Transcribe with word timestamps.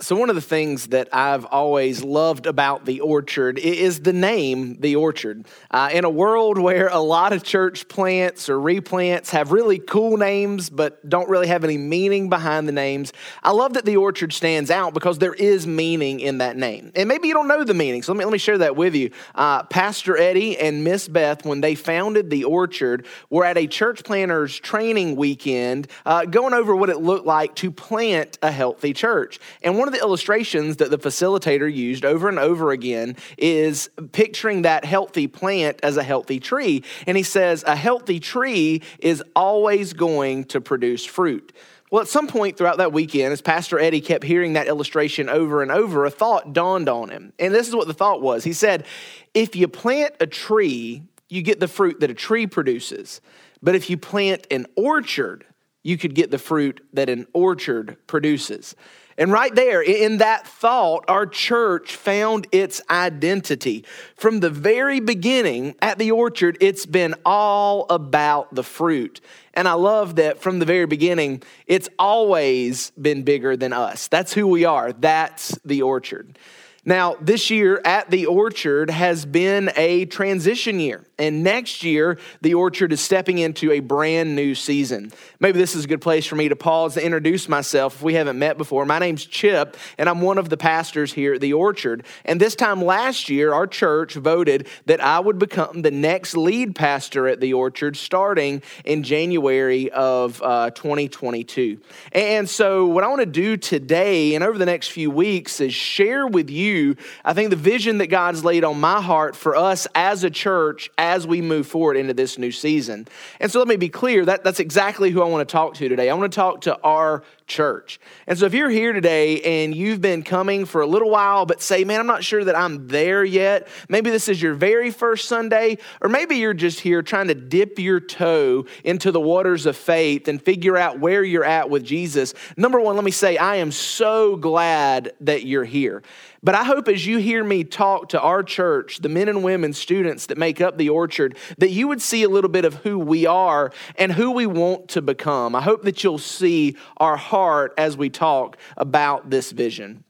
So, 0.00 0.14
one 0.14 0.28
of 0.28 0.36
the 0.36 0.40
things 0.40 0.86
that 0.88 1.08
I've 1.12 1.44
always 1.44 2.04
loved 2.04 2.46
about 2.46 2.84
the 2.84 3.00
orchard 3.00 3.58
is 3.58 3.98
the 3.98 4.12
name, 4.12 4.76
the 4.78 4.94
orchard. 4.94 5.44
Uh, 5.72 5.90
in 5.92 6.04
a 6.04 6.10
world 6.10 6.56
where 6.56 6.86
a 6.86 7.00
lot 7.00 7.32
of 7.32 7.42
church 7.42 7.88
plants 7.88 8.48
or 8.48 8.58
replants 8.58 9.30
have 9.30 9.50
really 9.50 9.80
cool 9.80 10.16
names 10.16 10.70
but 10.70 11.08
don't 11.08 11.28
really 11.28 11.48
have 11.48 11.64
any 11.64 11.76
meaning 11.76 12.28
behind 12.28 12.68
the 12.68 12.72
names, 12.72 13.12
I 13.42 13.50
love 13.50 13.74
that 13.74 13.84
the 13.84 13.96
orchard 13.96 14.32
stands 14.32 14.70
out 14.70 14.94
because 14.94 15.18
there 15.18 15.34
is 15.34 15.66
meaning 15.66 16.20
in 16.20 16.38
that 16.38 16.56
name. 16.56 16.92
And 16.94 17.08
maybe 17.08 17.26
you 17.26 17.34
don't 17.34 17.48
know 17.48 17.64
the 17.64 17.74
meaning, 17.74 18.04
so 18.04 18.12
let 18.12 18.18
me, 18.20 18.24
let 18.24 18.30
me 18.30 18.38
share 18.38 18.58
that 18.58 18.76
with 18.76 18.94
you. 18.94 19.10
Uh, 19.34 19.64
Pastor 19.64 20.16
Eddie 20.16 20.56
and 20.58 20.84
Miss 20.84 21.08
Beth, 21.08 21.44
when 21.44 21.60
they 21.60 21.74
founded 21.74 22.30
the 22.30 22.44
orchard, 22.44 23.04
were 23.30 23.44
at 23.44 23.58
a 23.58 23.66
church 23.66 24.04
planters 24.04 24.60
training 24.60 25.16
weekend 25.16 25.88
uh, 26.06 26.24
going 26.24 26.54
over 26.54 26.76
what 26.76 26.88
it 26.88 26.98
looked 26.98 27.26
like 27.26 27.56
to 27.56 27.72
plant 27.72 28.38
a 28.42 28.52
healthy 28.52 28.92
church. 28.92 29.40
And 29.60 29.76
one 29.76 29.87
one 29.88 29.94
of 29.94 30.00
the 30.00 30.04
illustrations 30.04 30.76
that 30.76 30.90
the 30.90 30.98
facilitator 30.98 31.72
used 31.72 32.04
over 32.04 32.28
and 32.28 32.38
over 32.38 32.72
again 32.72 33.16
is 33.38 33.88
picturing 34.12 34.62
that 34.62 34.84
healthy 34.84 35.26
plant 35.26 35.80
as 35.82 35.96
a 35.96 36.02
healthy 36.02 36.38
tree. 36.38 36.84
And 37.06 37.16
he 37.16 37.22
says, 37.22 37.64
a 37.66 37.74
healthy 37.74 38.20
tree 38.20 38.82
is 38.98 39.22
always 39.34 39.94
going 39.94 40.44
to 40.44 40.60
produce 40.60 41.06
fruit. 41.06 41.54
Well, 41.90 42.02
at 42.02 42.08
some 42.08 42.26
point 42.26 42.58
throughout 42.58 42.76
that 42.76 42.92
weekend, 42.92 43.32
as 43.32 43.40
Pastor 43.40 43.78
Eddie 43.78 44.02
kept 44.02 44.24
hearing 44.24 44.52
that 44.52 44.66
illustration 44.66 45.30
over 45.30 45.62
and 45.62 45.70
over, 45.70 46.04
a 46.04 46.10
thought 46.10 46.52
dawned 46.52 46.90
on 46.90 47.08
him. 47.08 47.32
And 47.38 47.54
this 47.54 47.66
is 47.66 47.74
what 47.74 47.86
the 47.86 47.94
thought 47.94 48.20
was 48.20 48.44
He 48.44 48.52
said, 48.52 48.84
If 49.32 49.56
you 49.56 49.68
plant 49.68 50.16
a 50.20 50.26
tree, 50.26 51.02
you 51.30 51.40
get 51.40 51.60
the 51.60 51.68
fruit 51.68 52.00
that 52.00 52.10
a 52.10 52.14
tree 52.14 52.46
produces. 52.46 53.22
But 53.62 53.74
if 53.74 53.88
you 53.88 53.96
plant 53.96 54.46
an 54.50 54.66
orchard, 54.76 55.46
you 55.88 55.96
could 55.96 56.14
get 56.14 56.30
the 56.30 56.38
fruit 56.38 56.86
that 56.92 57.08
an 57.08 57.26
orchard 57.32 57.96
produces. 58.06 58.76
And 59.16 59.32
right 59.32 59.52
there, 59.52 59.82
in 59.82 60.18
that 60.18 60.46
thought, 60.46 61.06
our 61.08 61.26
church 61.26 61.96
found 61.96 62.46
its 62.52 62.80
identity. 62.90 63.84
From 64.14 64.40
the 64.40 64.50
very 64.50 65.00
beginning 65.00 65.74
at 65.80 65.98
the 65.98 66.12
orchard, 66.12 66.58
it's 66.60 66.84
been 66.86 67.14
all 67.24 67.86
about 67.90 68.54
the 68.54 68.62
fruit. 68.62 69.20
And 69.54 69.66
I 69.66 69.72
love 69.72 70.16
that 70.16 70.40
from 70.40 70.58
the 70.58 70.66
very 70.66 70.86
beginning, 70.86 71.42
it's 71.66 71.88
always 71.98 72.90
been 72.90 73.22
bigger 73.22 73.56
than 73.56 73.72
us. 73.72 74.06
That's 74.08 74.34
who 74.34 74.46
we 74.46 74.66
are. 74.66 74.92
That's 74.92 75.58
the 75.64 75.82
orchard. 75.82 76.38
Now, 76.84 77.16
this 77.20 77.50
year 77.50 77.80
at 77.84 78.10
the 78.10 78.26
orchard 78.26 78.90
has 78.90 79.26
been 79.26 79.72
a 79.74 80.04
transition 80.04 80.80
year. 80.80 81.07
And 81.18 81.42
next 81.42 81.82
year, 81.82 82.16
the 82.42 82.54
orchard 82.54 82.92
is 82.92 83.00
stepping 83.00 83.38
into 83.38 83.72
a 83.72 83.80
brand 83.80 84.36
new 84.36 84.54
season. 84.54 85.12
Maybe 85.40 85.58
this 85.58 85.74
is 85.74 85.84
a 85.84 85.88
good 85.88 86.00
place 86.00 86.26
for 86.26 86.36
me 86.36 86.48
to 86.48 86.54
pause 86.54 86.94
to 86.94 87.04
introduce 87.04 87.48
myself 87.48 87.96
if 87.96 88.02
we 88.02 88.14
haven't 88.14 88.38
met 88.38 88.56
before. 88.56 88.86
My 88.86 89.00
name's 89.00 89.26
Chip, 89.26 89.76
and 89.98 90.08
I'm 90.08 90.20
one 90.20 90.38
of 90.38 90.48
the 90.48 90.56
pastors 90.56 91.12
here 91.12 91.34
at 91.34 91.40
the 91.40 91.54
orchard. 91.54 92.04
And 92.24 92.40
this 92.40 92.54
time 92.54 92.84
last 92.84 93.28
year, 93.28 93.52
our 93.52 93.66
church 93.66 94.14
voted 94.14 94.68
that 94.86 95.00
I 95.00 95.18
would 95.18 95.40
become 95.40 95.82
the 95.82 95.90
next 95.90 96.36
lead 96.36 96.76
pastor 96.76 97.26
at 97.26 97.40
the 97.40 97.52
orchard 97.52 97.96
starting 97.96 98.62
in 98.84 99.02
January 99.02 99.90
of 99.90 100.40
uh, 100.40 100.70
2022. 100.70 101.80
And 102.12 102.48
so, 102.48 102.86
what 102.86 103.02
I 103.02 103.08
want 103.08 103.22
to 103.22 103.26
do 103.26 103.56
today 103.56 104.36
and 104.36 104.44
over 104.44 104.56
the 104.56 104.66
next 104.66 104.92
few 104.92 105.10
weeks 105.10 105.60
is 105.60 105.74
share 105.74 106.28
with 106.28 106.48
you, 106.48 106.94
I 107.24 107.32
think, 107.32 107.50
the 107.50 107.56
vision 107.56 107.98
that 107.98 108.06
God's 108.06 108.44
laid 108.44 108.62
on 108.62 108.78
my 108.78 109.00
heart 109.00 109.34
for 109.34 109.56
us 109.56 109.88
as 109.96 110.22
a 110.22 110.30
church 110.30 110.90
as 110.96 111.07
we 111.26 111.40
move 111.40 111.66
forward 111.66 111.96
into 111.96 112.14
this 112.14 112.38
new 112.38 112.52
season. 112.52 113.06
And 113.40 113.50
so 113.50 113.58
let 113.58 113.68
me 113.68 113.76
be 113.76 113.88
clear 113.88 114.24
that, 114.24 114.44
that's 114.44 114.60
exactly 114.60 115.10
who 115.10 115.22
I 115.22 115.26
want 115.26 115.48
to 115.48 115.52
talk 115.52 115.74
to 115.74 115.88
today. 115.88 116.10
I 116.10 116.14
want 116.14 116.30
to 116.30 116.36
talk 116.36 116.62
to 116.62 116.80
our 116.82 117.22
church. 117.46 117.98
And 118.26 118.38
so 118.38 118.46
if 118.46 118.54
you're 118.54 118.68
here 118.68 118.92
today 118.92 119.40
and 119.40 119.74
you've 119.74 120.00
been 120.00 120.22
coming 120.22 120.66
for 120.66 120.82
a 120.82 120.86
little 120.86 121.10
while, 121.10 121.46
but 121.46 121.62
say, 121.62 121.82
man, 121.84 121.98
I'm 121.98 122.06
not 122.06 122.22
sure 122.22 122.44
that 122.44 122.56
I'm 122.56 122.88
there 122.88 123.24
yet, 123.24 123.68
maybe 123.88 124.10
this 124.10 124.28
is 124.28 124.40
your 124.40 124.54
very 124.54 124.90
first 124.90 125.28
Sunday, 125.28 125.78
or 126.00 126.08
maybe 126.08 126.36
you're 126.36 126.54
just 126.54 126.80
here 126.80 127.02
trying 127.02 127.28
to 127.28 127.34
dip 127.34 127.78
your 127.78 128.00
toe 128.00 128.66
into 128.84 129.10
the 129.10 129.20
waters 129.20 129.66
of 129.66 129.76
faith 129.76 130.28
and 130.28 130.40
figure 130.42 130.76
out 130.76 131.00
where 131.00 131.24
you're 131.24 131.44
at 131.44 131.70
with 131.70 131.84
Jesus. 131.84 132.34
Number 132.56 132.80
one, 132.80 132.96
let 132.96 133.04
me 133.04 133.10
say, 133.10 133.38
I 133.38 133.56
am 133.56 133.72
so 133.72 134.36
glad 134.36 135.12
that 135.20 135.44
you're 135.44 135.64
here. 135.64 136.02
But 136.42 136.54
I 136.54 136.64
hope 136.64 136.88
as 136.88 137.04
you 137.04 137.18
hear 137.18 137.42
me 137.42 137.64
talk 137.64 138.10
to 138.10 138.20
our 138.20 138.42
church, 138.42 138.98
the 138.98 139.08
men 139.08 139.28
and 139.28 139.42
women, 139.42 139.72
students 139.72 140.26
that 140.26 140.38
make 140.38 140.60
up 140.60 140.78
the 140.78 140.88
orchard, 140.88 141.36
that 141.58 141.70
you 141.70 141.88
would 141.88 142.00
see 142.00 142.22
a 142.22 142.28
little 142.28 142.50
bit 142.50 142.64
of 142.64 142.74
who 142.74 142.98
we 142.98 143.26
are 143.26 143.72
and 143.96 144.12
who 144.12 144.30
we 144.30 144.46
want 144.46 144.88
to 144.90 145.02
become. 145.02 145.56
I 145.56 145.62
hope 145.62 145.82
that 145.82 146.04
you'll 146.04 146.18
see 146.18 146.76
our 146.98 147.16
heart 147.16 147.74
as 147.76 147.96
we 147.96 148.08
talk 148.08 148.56
about 148.76 149.30
this 149.30 149.50
vision. 149.50 150.04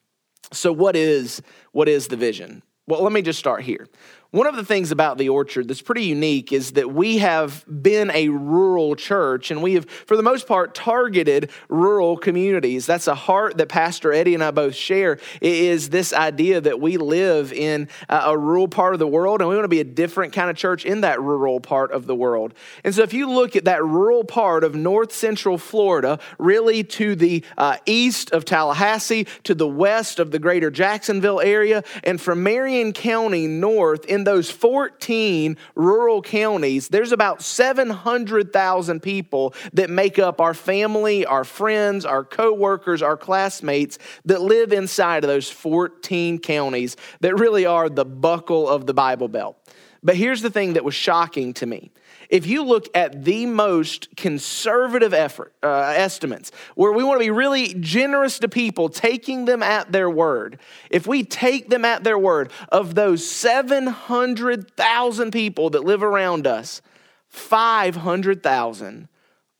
So, 0.52 0.72
what 0.72 0.96
is, 0.96 1.42
what 1.72 1.88
is 1.88 2.08
the 2.08 2.16
vision? 2.16 2.62
Well, 2.86 3.02
let 3.02 3.12
me 3.12 3.20
just 3.20 3.38
start 3.38 3.62
here. 3.62 3.86
One 4.30 4.46
of 4.46 4.56
the 4.56 4.64
things 4.64 4.90
about 4.90 5.16
the 5.16 5.30
orchard 5.30 5.68
that's 5.68 5.80
pretty 5.80 6.04
unique 6.04 6.52
is 6.52 6.72
that 6.72 6.92
we 6.92 7.16
have 7.16 7.64
been 7.66 8.10
a 8.10 8.28
rural 8.28 8.94
church 8.94 9.50
and 9.50 9.62
we 9.62 9.72
have, 9.72 9.88
for 9.88 10.18
the 10.18 10.22
most 10.22 10.46
part, 10.46 10.74
targeted 10.74 11.48
rural 11.70 12.18
communities. 12.18 12.84
That's 12.84 13.06
a 13.06 13.14
heart 13.14 13.56
that 13.56 13.70
Pastor 13.70 14.12
Eddie 14.12 14.34
and 14.34 14.44
I 14.44 14.50
both 14.50 14.74
share 14.74 15.18
is 15.40 15.88
this 15.88 16.12
idea 16.12 16.60
that 16.60 16.78
we 16.78 16.98
live 16.98 17.54
in 17.54 17.88
a 18.10 18.36
rural 18.36 18.68
part 18.68 18.92
of 18.92 18.98
the 18.98 19.06
world 19.06 19.40
and 19.40 19.48
we 19.48 19.54
want 19.54 19.64
to 19.64 19.68
be 19.68 19.80
a 19.80 19.84
different 19.84 20.34
kind 20.34 20.50
of 20.50 20.56
church 20.56 20.84
in 20.84 21.00
that 21.00 21.22
rural 21.22 21.58
part 21.58 21.90
of 21.92 22.06
the 22.06 22.14
world. 22.14 22.52
And 22.84 22.94
so 22.94 23.02
if 23.04 23.14
you 23.14 23.30
look 23.30 23.56
at 23.56 23.64
that 23.64 23.82
rural 23.82 24.24
part 24.24 24.62
of 24.62 24.74
north 24.74 25.10
central 25.10 25.56
Florida, 25.56 26.18
really 26.38 26.84
to 26.84 27.16
the 27.16 27.42
uh, 27.56 27.78
east 27.86 28.32
of 28.32 28.44
Tallahassee, 28.44 29.26
to 29.44 29.54
the 29.54 29.66
west 29.66 30.18
of 30.18 30.32
the 30.32 30.38
greater 30.38 30.70
Jacksonville 30.70 31.40
area, 31.40 31.82
and 32.04 32.20
from 32.20 32.42
Marion 32.42 32.92
County 32.92 33.46
north 33.46 34.04
in 34.04 34.17
those 34.24 34.50
14 34.50 35.56
rural 35.74 36.22
counties, 36.22 36.88
there's 36.88 37.12
about 37.12 37.42
700,000 37.42 39.00
people 39.00 39.54
that 39.72 39.90
make 39.90 40.18
up 40.18 40.40
our 40.40 40.54
family, 40.54 41.26
our 41.26 41.44
friends, 41.44 42.04
our 42.04 42.24
coworkers, 42.24 43.02
our 43.02 43.16
classmates 43.16 43.98
that 44.24 44.40
live 44.40 44.72
inside 44.72 45.24
of 45.24 45.28
those 45.28 45.50
14 45.50 46.38
counties 46.38 46.96
that 47.20 47.34
really 47.36 47.66
are 47.66 47.88
the 47.88 48.04
buckle 48.04 48.68
of 48.68 48.86
the 48.86 48.94
Bible 48.94 49.28
Belt. 49.28 49.56
But 50.02 50.16
here's 50.16 50.42
the 50.42 50.50
thing 50.50 50.74
that 50.74 50.84
was 50.84 50.94
shocking 50.94 51.54
to 51.54 51.66
me 51.66 51.90
if 52.28 52.46
you 52.46 52.64
look 52.64 52.88
at 52.94 53.24
the 53.24 53.46
most 53.46 54.14
conservative 54.16 55.14
effort 55.14 55.54
uh, 55.62 55.94
estimates, 55.96 56.52
where 56.74 56.92
we 56.92 57.02
want 57.02 57.20
to 57.20 57.24
be 57.24 57.30
really 57.30 57.74
generous 57.74 58.38
to 58.40 58.48
people, 58.48 58.88
taking 58.88 59.46
them 59.46 59.62
at 59.62 59.92
their 59.92 60.10
word, 60.10 60.58
if 60.90 61.06
we 61.06 61.24
take 61.24 61.70
them 61.70 61.84
at 61.84 62.04
their 62.04 62.18
word, 62.18 62.50
of 62.70 62.94
those 62.94 63.28
700,000 63.28 65.30
people 65.30 65.70
that 65.70 65.84
live 65.84 66.02
around 66.02 66.46
us, 66.46 66.82
500,000 67.28 69.08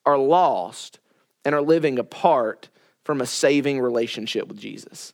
are 0.05 0.19
lost 0.19 0.99
and 1.45 1.55
are 1.55 1.63
living 1.63 1.99
apart 1.99 2.69
from 3.05 3.21
a 3.21 3.27
saving 3.27 3.81
relationship 3.81 4.49
with 4.49 4.59
Jesus. 4.59 5.13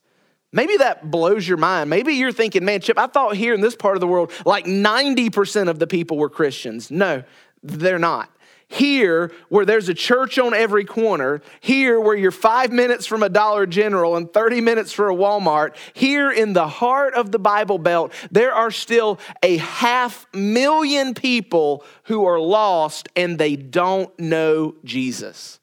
Maybe 0.54 0.76
that 0.76 1.10
blows 1.10 1.48
your 1.48 1.56
mind. 1.56 1.90
Maybe 1.90 2.14
you're 2.14 2.30
thinking, 2.30 2.64
man, 2.64 2.80
Chip, 2.80 2.96
I 2.96 3.08
thought 3.08 3.34
here 3.34 3.54
in 3.54 3.60
this 3.60 3.74
part 3.74 3.96
of 3.96 4.00
the 4.00 4.06
world, 4.06 4.30
like 4.46 4.66
90% 4.66 5.68
of 5.68 5.80
the 5.80 5.88
people 5.88 6.16
were 6.16 6.30
Christians. 6.30 6.92
No, 6.92 7.24
they're 7.64 7.98
not. 7.98 8.30
Here, 8.68 9.32
where 9.48 9.66
there's 9.66 9.88
a 9.88 9.94
church 9.94 10.38
on 10.38 10.54
every 10.54 10.84
corner, 10.84 11.42
here, 11.58 11.98
where 11.98 12.14
you're 12.14 12.30
five 12.30 12.70
minutes 12.70 13.04
from 13.04 13.24
a 13.24 13.28
Dollar 13.28 13.66
General 13.66 14.14
and 14.14 14.32
30 14.32 14.60
minutes 14.60 14.92
for 14.92 15.10
a 15.10 15.14
Walmart, 15.14 15.74
here 15.92 16.30
in 16.30 16.52
the 16.52 16.68
heart 16.68 17.14
of 17.14 17.32
the 17.32 17.40
Bible 17.40 17.78
Belt, 17.78 18.12
there 18.30 18.54
are 18.54 18.70
still 18.70 19.18
a 19.42 19.56
half 19.56 20.24
million 20.32 21.14
people 21.14 21.84
who 22.04 22.26
are 22.26 22.38
lost 22.38 23.08
and 23.16 23.38
they 23.38 23.56
don't 23.56 24.16
know 24.20 24.76
Jesus. 24.84 25.58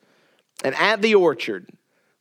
And 0.66 0.76
at 0.76 1.02
the 1.02 1.16
orchard, 1.16 1.70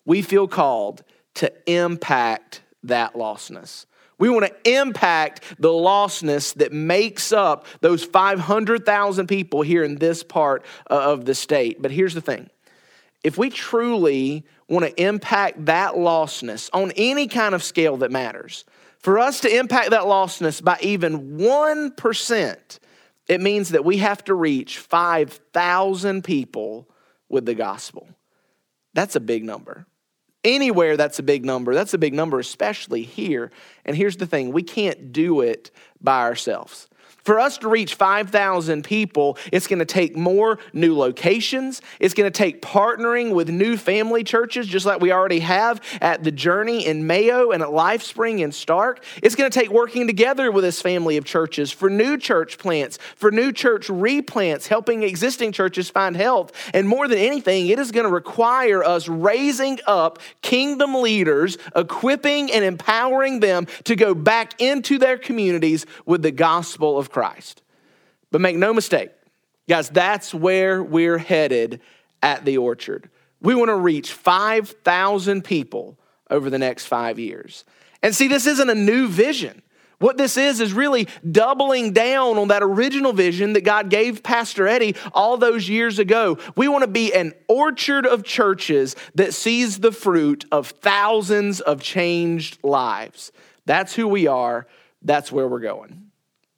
we 0.04 0.22
feel 0.22 0.46
called 0.46 1.02
to 1.34 1.52
impact 1.66 2.62
that 2.82 3.14
lostness. 3.14 3.86
We 4.18 4.28
want 4.28 4.46
to 4.46 4.70
impact 4.70 5.44
the 5.58 5.70
lostness 5.70 6.54
that 6.54 6.72
makes 6.72 7.32
up 7.32 7.66
those 7.80 8.04
500,000 8.04 9.26
people 9.26 9.62
here 9.62 9.82
in 9.82 9.96
this 9.96 10.22
part 10.22 10.64
of 10.88 11.24
the 11.24 11.34
state. 11.34 11.80
But 11.80 11.90
here's 11.90 12.14
the 12.14 12.20
thing 12.20 12.50
if 13.24 13.38
we 13.38 13.50
truly 13.50 14.44
want 14.68 14.84
to 14.84 15.02
impact 15.02 15.66
that 15.66 15.94
lostness 15.94 16.70
on 16.72 16.92
any 16.96 17.26
kind 17.26 17.54
of 17.54 17.62
scale 17.62 17.96
that 17.98 18.10
matters, 18.10 18.64
for 18.98 19.18
us 19.18 19.40
to 19.40 19.58
impact 19.58 19.90
that 19.90 20.02
lostness 20.02 20.62
by 20.62 20.78
even 20.82 21.38
1%, 21.38 22.78
it 23.28 23.40
means 23.40 23.70
that 23.70 23.84
we 23.84 23.98
have 23.98 24.22
to 24.24 24.34
reach 24.34 24.78
5,000 24.78 26.22
people 26.22 26.88
with 27.28 27.46
the 27.46 27.54
gospel. 27.54 28.08
That's 28.92 29.16
a 29.16 29.20
big 29.20 29.44
number. 29.44 29.86
Anywhere 30.42 30.96
that's 30.96 31.18
a 31.18 31.22
big 31.22 31.44
number. 31.44 31.74
That's 31.74 31.94
a 31.94 31.98
big 31.98 32.14
number, 32.14 32.38
especially 32.38 33.02
here. 33.02 33.50
And 33.84 33.96
here's 33.96 34.16
the 34.16 34.26
thing 34.26 34.52
we 34.52 34.62
can't 34.62 35.12
do 35.12 35.40
it 35.40 35.70
by 36.00 36.20
ourselves. 36.20 36.88
For 37.24 37.38
us 37.38 37.58
to 37.58 37.68
reach 37.68 37.94
5,000 37.94 38.84
people, 38.84 39.38
it's 39.52 39.66
going 39.66 39.78
to 39.78 39.84
take 39.84 40.16
more 40.16 40.58
new 40.72 40.96
locations. 40.96 41.82
It's 41.98 42.14
going 42.14 42.30
to 42.30 42.36
take 42.36 42.62
partnering 42.62 43.34
with 43.34 43.48
new 43.48 43.76
family 43.76 44.24
churches, 44.24 44.66
just 44.66 44.86
like 44.86 45.00
we 45.00 45.12
already 45.12 45.40
have 45.40 45.80
at 46.00 46.24
The 46.24 46.32
Journey 46.32 46.86
in 46.86 47.06
Mayo 47.06 47.50
and 47.50 47.62
at 47.62 47.68
LifeSpring 47.68 48.40
in 48.40 48.50
Starke. 48.50 48.98
It's 49.22 49.34
going 49.34 49.50
to 49.50 49.58
take 49.58 49.70
working 49.70 50.06
together 50.06 50.50
with 50.50 50.64
this 50.64 50.80
family 50.80 51.16
of 51.16 51.24
churches 51.24 51.70
for 51.70 51.90
new 51.90 52.16
church 52.16 52.58
plants, 52.58 52.98
for 53.16 53.30
new 53.30 53.52
church 53.52 53.88
replants, 53.88 54.66
helping 54.66 55.02
existing 55.02 55.52
churches 55.52 55.90
find 55.90 56.16
health. 56.16 56.52
And 56.72 56.88
more 56.88 57.08
than 57.08 57.18
anything, 57.18 57.68
it 57.68 57.78
is 57.78 57.92
going 57.92 58.06
to 58.06 58.12
require 58.12 58.82
us 58.82 59.08
raising 59.08 59.78
up 59.86 60.18
kingdom 60.42 60.94
leaders, 60.94 61.58
equipping 61.76 62.50
and 62.52 62.64
empowering 62.64 63.40
them 63.40 63.66
to 63.84 63.96
go 63.96 64.14
back 64.14 64.60
into 64.60 64.98
their 64.98 65.18
communities 65.18 65.86
with 66.06 66.22
the 66.22 66.30
gospel 66.30 66.98
of 66.98 67.09
Christ. 67.10 67.62
But 68.30 68.40
make 68.40 68.56
no 68.56 68.72
mistake, 68.72 69.10
guys, 69.68 69.88
that's 69.90 70.32
where 70.32 70.82
we're 70.82 71.18
headed 71.18 71.80
at 72.22 72.44
the 72.44 72.58
orchard. 72.58 73.10
We 73.40 73.54
want 73.54 73.68
to 73.68 73.76
reach 73.76 74.12
5,000 74.12 75.42
people 75.42 75.98
over 76.30 76.50
the 76.50 76.58
next 76.58 76.86
five 76.86 77.18
years. 77.18 77.64
And 78.02 78.14
see, 78.14 78.28
this 78.28 78.46
isn't 78.46 78.70
a 78.70 78.74
new 78.74 79.08
vision. 79.08 79.62
What 79.98 80.16
this 80.16 80.38
is, 80.38 80.60
is 80.60 80.72
really 80.72 81.08
doubling 81.30 81.92
down 81.92 82.38
on 82.38 82.48
that 82.48 82.62
original 82.62 83.12
vision 83.12 83.52
that 83.52 83.64
God 83.64 83.90
gave 83.90 84.22
Pastor 84.22 84.66
Eddie 84.66 84.96
all 85.12 85.36
those 85.36 85.68
years 85.68 85.98
ago. 85.98 86.38
We 86.56 86.68
want 86.68 86.84
to 86.84 86.90
be 86.90 87.12
an 87.12 87.34
orchard 87.48 88.06
of 88.06 88.24
churches 88.24 88.96
that 89.14 89.34
sees 89.34 89.80
the 89.80 89.92
fruit 89.92 90.46
of 90.50 90.68
thousands 90.68 91.60
of 91.60 91.82
changed 91.82 92.58
lives. 92.62 93.30
That's 93.66 93.94
who 93.94 94.08
we 94.08 94.26
are. 94.26 94.66
That's 95.02 95.30
where 95.30 95.46
we're 95.46 95.60
going. 95.60 96.09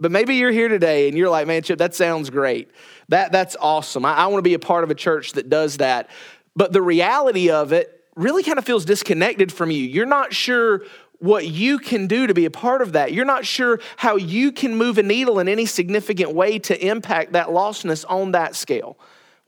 But 0.02 0.10
maybe 0.10 0.34
you're 0.34 0.50
here 0.50 0.66
today 0.66 1.08
and 1.08 1.16
you're 1.16 1.31
like, 1.31 1.46
man, 1.46 1.62
Chip, 1.62 1.78
that 1.78 1.94
sounds 1.94 2.28
great. 2.28 2.70
That, 3.08 3.31
that's 3.31 3.56
awesome. 3.60 4.04
I, 4.04 4.14
I 4.14 4.26
want 4.26 4.38
to 4.38 4.49
be 4.49 4.54
a 4.54 4.58
part 4.58 4.82
of 4.82 4.90
a 4.90 4.96
church 4.96 5.32
that 5.34 5.49
does 5.49 5.76
that. 5.76 6.10
But 6.56 6.72
the 6.72 6.82
reality 6.82 7.50
of 7.50 7.72
it 7.72 8.04
really 8.16 8.43
kind 8.43 8.58
of 8.58 8.64
feels 8.64 8.84
disconnected 8.84 9.52
from 9.52 9.70
you. 9.70 9.84
You're 9.84 10.04
not 10.04 10.34
sure 10.34 10.82
what 11.20 11.46
you 11.46 11.78
can 11.78 12.08
do 12.08 12.26
to 12.26 12.34
be 12.34 12.46
a 12.46 12.50
part 12.50 12.82
of 12.82 12.94
that. 12.94 13.12
You're 13.12 13.25
not 13.25 13.46
sure 13.46 13.78
how 13.96 14.16
you 14.16 14.50
can 14.50 14.76
move 14.76 14.99
a 14.99 15.04
needle 15.04 15.38
in 15.38 15.49
any 15.49 15.66
significant 15.66 16.34
way 16.34 16.58
to 16.58 16.84
impact 16.84 17.32
that 17.34 17.46
lostness 17.46 18.05
on 18.08 18.32
that 18.32 18.56
scale. 18.56 18.98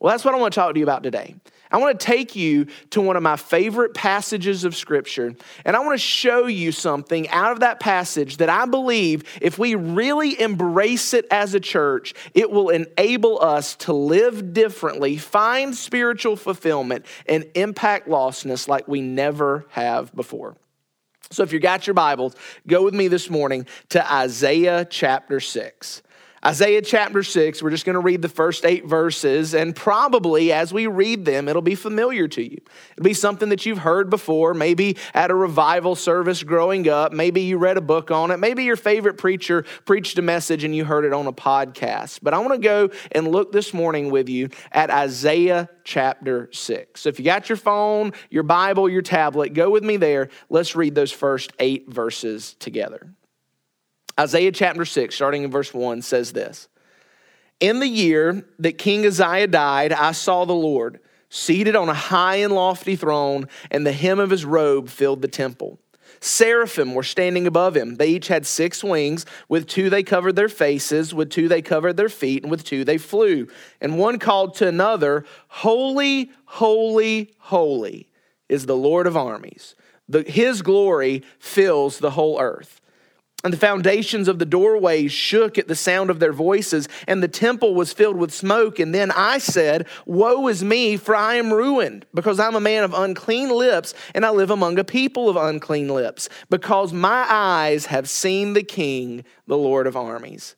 Well, 0.01 0.11
that's 0.11 0.25
what 0.25 0.35
I 0.35 0.39
want 0.39 0.53
to 0.53 0.61
talk 0.61 0.75
to 0.75 0.79
you 0.79 0.85
about 0.85 1.03
today. 1.03 1.37
I 1.71 1.79
want 1.79 1.99
to 1.99 2.07
take 2.07 2.37
you 2.37 2.67
to 2.91 3.01
one 3.01 3.17
of 3.17 3.23
my 3.23 3.37
favorite 3.37 3.95
passages 3.95 4.65
of 4.65 4.77
Scripture, 4.77 5.35
and 5.65 5.75
I 5.75 5.81
want 5.81 5.95
to 5.95 5.99
show 5.99 6.47
you 6.47 6.73
something 6.73 7.29
out 7.31 7.53
of 7.53 7.61
that 7.61 7.81
passage 7.81 8.37
that 8.37 8.49
I 8.49 8.67
believe 8.67 9.25
if 9.41 9.59
we 9.59 9.75
really 9.75 10.39
embrace 10.41 11.15
it 11.15 11.27
as 11.31 11.55
a 11.55 11.61
church, 11.61 12.15
it 12.35 12.51
will 12.51 12.69
enable 12.69 13.43
us 13.43 13.77
to 13.77 13.93
live 13.93 14.53
differently, 14.53 15.17
find 15.17 15.75
spiritual 15.75 16.37
fulfillment, 16.37 17.07
and 17.27 17.47
impact 17.55 18.07
lostness 18.07 18.69
like 18.69 18.87
we 18.87 19.01
never 19.01 19.65
have 19.71 20.15
before. 20.15 20.57
So, 21.31 21.43
if 21.43 21.53
you 21.53 21.59
got 21.59 21.87
your 21.87 21.95
Bibles, 21.95 22.37
go 22.67 22.85
with 22.85 22.95
me 22.95 23.09
this 23.09 23.31
morning 23.31 23.67
to 23.89 24.13
Isaiah 24.13 24.85
chapter 24.85 25.41
6. 25.41 26.03
Isaiah 26.47 26.83
chapter 26.83 27.23
6, 27.23 27.63
we're 27.63 27.71
just 27.71 27.87
going 27.87 27.95
to 27.95 28.01
read 28.01 28.21
the 28.21 28.29
first 28.29 28.67
eight 28.67 28.85
verses, 28.85 29.55
and 29.55 29.75
probably 29.75 30.53
as 30.53 30.75
we 30.75 30.87
read 30.87 31.25
them, 31.25 31.49
it'll 31.49 31.63
be 31.63 31.75
familiar 31.75 32.29
to 32.29 32.43
you. 32.43 32.59
It'll 32.93 33.03
be 33.03 33.15
something 33.15 33.49
that 33.49 33.65
you've 33.65 33.79
heard 33.79 34.11
before, 34.11 34.53
maybe 34.53 34.99
at 35.15 35.31
a 35.31 35.35
revival 35.35 35.95
service 35.95 36.43
growing 36.43 36.87
up, 36.87 37.15
maybe 37.15 37.41
you 37.41 37.57
read 37.57 37.79
a 37.79 37.81
book 37.81 38.11
on 38.11 38.31
it, 38.31 38.37
maybe 38.37 38.63
your 38.65 38.77
favorite 38.77 39.17
preacher 39.17 39.65
preached 39.87 40.19
a 40.19 40.23
message 40.23 40.65
and 40.65 40.77
you 40.77 40.85
heard 40.85 41.07
it 41.07 41.15
on 41.15 41.27
a 41.27 41.33
podcast. 41.33 42.19
But 42.23 42.35
I 42.35 42.39
want 42.41 42.53
to 42.53 42.59
go 42.59 42.91
and 43.13 43.29
look 43.29 43.51
this 43.51 43.73
morning 43.73 44.11
with 44.11 44.29
you 44.29 44.51
at 44.71 44.91
Isaiah 44.91 45.71
chapter 45.83 46.51
6. 46.53 47.01
So 47.01 47.09
if 47.09 47.19
you 47.19 47.25
got 47.25 47.49
your 47.49 47.57
phone, 47.57 48.13
your 48.29 48.43
Bible, 48.43 48.87
your 48.91 49.01
tablet, 49.01 49.55
go 49.55 49.71
with 49.71 49.83
me 49.83 49.97
there. 49.97 50.29
Let's 50.51 50.77
read 50.77 50.95
those 50.95 51.11
first 51.11 51.55
eight 51.59 51.89
verses 51.89 52.53
together. 52.59 53.15
Isaiah 54.19 54.53
chapter 54.53 54.85
6, 54.85 55.15
starting 55.15 55.43
in 55.43 55.51
verse 55.51 55.75
1, 55.75 56.03
says 56.03 56.33
this 56.33 56.69
In 57.61 57.81
the 57.81 57.89
year 57.89 58.47
that 58.59 58.79
King 58.79 59.07
Uzziah 59.07 59.47
died, 59.47 59.93
I 59.93 60.13
saw 60.13 60.45
the 60.45 60.53
Lord 60.53 61.01
seated 61.29 61.75
on 61.75 61.89
a 61.89 61.95
high 61.95 62.37
and 62.37 62.53
lofty 62.53 62.95
throne, 62.95 63.49
and 63.71 63.85
the 63.85 63.93
hem 63.93 64.21
of 64.21 64.31
his 64.31 64.45
robe 64.45 64.89
filled 64.89 65.21
the 65.21 65.29
temple. 65.29 65.81
Seraphim 66.21 66.95
were 66.95 67.03
standing 67.03 67.47
above 67.47 67.77
him. 67.77 67.97
They 67.97 68.09
each 68.09 68.29
had 68.29 68.47
six 68.47 68.85
wings. 68.85 69.27
With 69.49 69.67
two 69.67 69.91
they 69.91 70.03
covered 70.03 70.37
their 70.37 70.49
faces, 70.49 71.13
with 71.13 71.29
two 71.29 71.49
they 71.49 71.61
covered 71.61 71.97
their 71.97 72.09
feet, 72.09 72.43
and 72.43 72.51
with 72.51 72.65
two 72.65 72.85
they 72.85 72.99
flew. 72.99 73.49
And 73.81 73.99
one 73.99 74.19
called 74.19 74.55
to 74.57 74.69
another, 74.69 75.25
Holy, 75.49 76.31
holy, 76.47 77.35
holy 77.39 78.09
is 78.49 78.67
the 78.67 78.77
Lord 78.77 79.07
of 79.07 79.17
armies. 79.17 79.75
The, 80.09 80.23
his 80.23 80.63
glory 80.63 81.25
fills 81.39 81.99
the 81.99 82.13
whole 82.13 82.41
earth. 82.41 82.81
And 83.45 83.53
the 83.53 83.59
foundations 83.59 84.27
of 84.27 84.39
the 84.39 84.47
doorways 84.47 85.13
shook 85.13 85.59
at 85.59 85.69
the 85.69 85.75
sound 85.75 86.09
of 86.09 86.19
their 86.19 86.33
voices, 86.33 86.89
and 87.07 87.23
the 87.23 87.29
temple 87.29 87.75
was 87.75 87.93
filled 87.93 88.17
with 88.17 88.33
smoke. 88.33 88.79
And 88.79 88.95
then 88.95 89.11
I 89.11 89.37
said, 89.37 89.87
Woe 90.07 90.49
is 90.49 90.65
me, 90.65 90.97
for 90.97 91.15
I 91.15 91.35
am 91.35 91.53
ruined, 91.53 92.07
because 92.15 92.41
I'm 92.41 92.55
a 92.55 92.61
man 92.61 92.85
of 92.85 92.95
unclean 92.95 93.51
lips, 93.51 93.93
and 94.15 94.25
I 94.25 94.31
live 94.31 94.51
among 94.51 94.79
a 94.79 94.85
people 94.85 95.29
of 95.29 95.37
unclean 95.37 95.89
lips, 95.89 96.31
because 96.49 96.95
my 96.95 97.27
eyes 97.29 97.85
have 97.87 98.09
seen 98.09 98.55
the 98.55 98.63
King, 98.63 99.25
the 99.47 99.59
Lord 99.59 99.87
of 99.87 99.95
armies. 99.95 100.57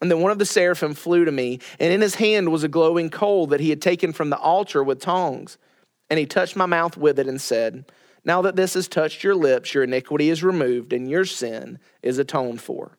And 0.00 0.08
then 0.08 0.20
one 0.20 0.30
of 0.30 0.38
the 0.38 0.46
seraphim 0.46 0.94
flew 0.94 1.24
to 1.24 1.32
me, 1.32 1.58
and 1.80 1.92
in 1.92 2.00
his 2.00 2.14
hand 2.14 2.52
was 2.52 2.62
a 2.62 2.68
glowing 2.68 3.10
coal 3.10 3.48
that 3.48 3.60
he 3.60 3.70
had 3.70 3.82
taken 3.82 4.12
from 4.12 4.30
the 4.30 4.38
altar 4.38 4.84
with 4.84 5.00
tongs. 5.00 5.58
And 6.08 6.18
he 6.18 6.26
touched 6.26 6.54
my 6.54 6.66
mouth 6.66 6.96
with 6.96 7.18
it 7.18 7.26
and 7.26 7.40
said, 7.40 7.84
now 8.24 8.42
that 8.42 8.56
this 8.56 8.74
has 8.74 8.88
touched 8.88 9.24
your 9.24 9.34
lips, 9.34 9.74
your 9.74 9.84
iniquity 9.84 10.30
is 10.30 10.42
removed 10.42 10.92
and 10.92 11.08
your 11.08 11.24
sin 11.24 11.78
is 12.02 12.18
atoned 12.18 12.60
for. 12.60 12.98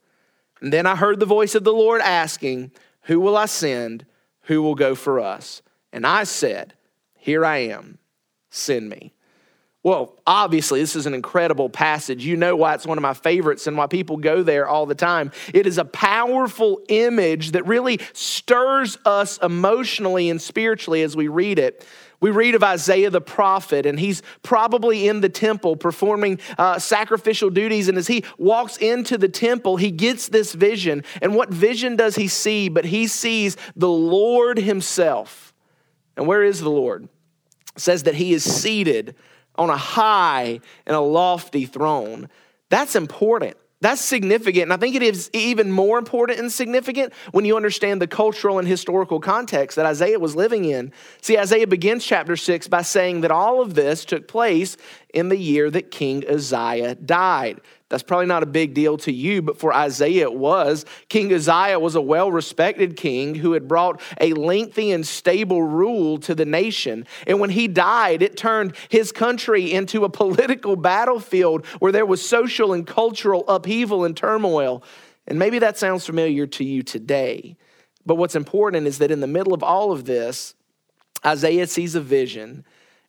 And 0.62 0.72
then 0.72 0.86
I 0.86 0.96
heard 0.96 1.20
the 1.20 1.26
voice 1.26 1.56
of 1.56 1.64
the 1.64 1.74
Lord 1.74 2.02
asking, 2.02 2.72
Who 3.04 3.20
will 3.20 3.38
I 3.38 3.46
send? 3.46 4.06
Who 4.44 4.62
will 4.62 4.76
go 4.76 4.96
for 4.96 5.20
us? 5.20 5.62
And 5.92 6.06
I 6.06 6.24
said, 6.24 6.74
Here 7.16 7.46
I 7.46 7.58
am, 7.58 7.98
send 8.50 8.90
me. 8.90 9.14
Well, 9.84 10.16
obviously, 10.28 10.80
this 10.80 10.96
is 10.96 11.08
an 11.08 11.16
incredible 11.16 11.68
passage. 11.68 12.24
You 12.24 12.38
know 12.38 12.56
why 12.56 12.76
it's 12.76 12.86
one 12.86 13.00
of 13.00 13.02
my 13.02 13.16
favorites 13.16 13.66
and 13.66 13.76
why 13.76 13.88
people 13.88 14.18
go 14.18 14.44
there 14.44 14.68
all 14.68 14.86
the 14.86 14.94
time. 14.94 15.32
It 15.56 15.66
is 15.66 15.80
a 15.80 15.86
powerful 15.86 16.82
image 16.88 17.54
that 17.54 17.66
really 17.66 18.00
stirs 18.14 19.00
us 19.06 19.40
emotionally 19.40 20.30
and 20.30 20.40
spiritually 20.40 21.02
as 21.02 21.16
we 21.16 21.30
read 21.30 21.58
it. 21.58 21.84
We 22.22 22.30
read 22.30 22.54
of 22.54 22.64
Isaiah 22.64 23.10
the 23.10 23.20
prophet, 23.20 23.88
and 23.88 24.00
he's 24.00 24.22
probably 24.44 25.08
in 25.08 25.22
the 25.22 25.30
temple 25.30 25.76
performing 25.76 26.40
uh, 26.58 26.78
sacrificial 26.78 27.50
duties. 27.50 27.90
And 27.90 27.98
as 27.98 28.08
he 28.08 28.24
walks 28.38 28.78
into 28.78 29.18
the 29.18 29.28
temple, 29.28 29.78
he 29.78 29.90
gets 29.90 30.30
this 30.30 30.54
vision. 30.54 31.04
And 31.22 31.36
what 31.36 31.50
vision 31.50 31.96
does 31.96 32.16
he 32.16 32.28
see? 32.28 32.70
But 32.70 32.86
he 32.86 33.08
sees 33.08 33.58
the 33.76 33.90
Lord 33.90 34.60
himself. 34.60 35.54
And 36.16 36.28
where 36.28 36.44
is 36.44 36.60
the 36.60 36.70
Lord? 36.70 37.10
It 37.76 37.82
says 37.82 38.04
that 38.04 38.16
he 38.16 38.34
is 38.34 38.44
seated 38.44 39.16
on 39.56 39.72
a 39.72 39.78
high 39.78 40.60
and 40.86 40.96
a 40.96 41.02
lofty 41.02 41.66
throne. 41.66 42.30
That's 42.70 42.96
important. 42.96 43.58
That's 43.82 44.00
significant. 44.00 44.64
And 44.64 44.74
I 44.74 44.78
think 44.78 44.96
it 44.96 45.02
is 45.02 45.30
even 45.34 45.72
more 45.72 45.98
important 45.98 46.40
and 46.40 46.52
significant 46.52 47.14
when 47.32 47.46
you 47.46 47.56
understand 47.56 48.00
the 48.00 48.08
cultural 48.08 48.60
and 48.60 48.68
historical 48.68 49.20
context 49.20 49.76
that 49.76 49.88
Isaiah 49.88 50.20
was 50.20 50.36
living 50.36 50.66
in. 50.66 50.94
See, 51.22 51.38
Isaiah 51.38 51.66
begins 51.66 52.06
chapter 52.06 52.38
6 52.38 52.68
by 52.68 52.84
saying 52.84 53.22
that 53.22 53.32
all 53.32 53.60
of 53.60 53.74
this 53.74 54.06
took 54.06 54.28
place 54.28 54.78
in 55.16 55.30
the 55.30 55.38
year 55.38 55.72
that 55.72 55.90
King 55.90 56.24
Uzziah 56.30 56.96
died. 56.96 57.60
That's 57.92 58.04
probably 58.04 58.28
not 58.28 58.42
a 58.42 58.46
big 58.46 58.74
deal 58.74 58.96
to 59.00 59.12
you, 59.12 59.42
but 59.42 59.60
for 59.60 59.74
Isaiah 59.74 60.24
it 60.24 60.34
was. 60.34 60.86
King 61.10 61.34
Uzziah 61.34 61.78
was 61.78 61.96
a 61.96 62.02
well 62.02 62.32
respected 62.32 62.96
king 62.96 63.36
who 63.36 63.52
had 63.52 63.68
brought 63.68 64.00
a 64.22 64.32
lengthy 64.32 64.92
and 64.92 65.06
stable 65.06 65.62
rule 65.62 66.18
to 66.20 66.34
the 66.34 66.46
nation. 66.46 67.06
And 67.28 67.42
when 67.42 67.50
he 67.50 67.68
died, 67.68 68.22
it 68.22 68.38
turned 68.38 68.78
his 68.88 69.12
country 69.12 69.74
into 69.74 70.06
a 70.06 70.10
political 70.22 70.78
battlefield 70.78 71.66
where 71.80 71.92
there 71.92 72.06
was 72.06 72.26
social 72.26 72.72
and 72.72 72.88
cultural 72.88 73.44
upheaval 73.50 74.06
and 74.06 74.16
turmoil. 74.16 74.84
And 75.28 75.38
maybe 75.38 75.60
that 75.60 75.78
sounds 75.78 76.06
familiar 76.06 76.48
to 76.48 76.64
you 76.64 76.84
today. 76.84 77.58
But 78.06 78.16
what's 78.16 78.36
important 78.36 78.88
is 78.88 79.00
that 79.00 79.12
in 79.12 79.20
the 79.20 79.28
middle 79.28 79.54
of 79.54 79.64
all 79.64 79.92
of 79.92 80.06
this, 80.06 80.56
Isaiah 81.26 81.68
sees 81.68 81.94
a 81.94 82.02
vision 82.02 82.64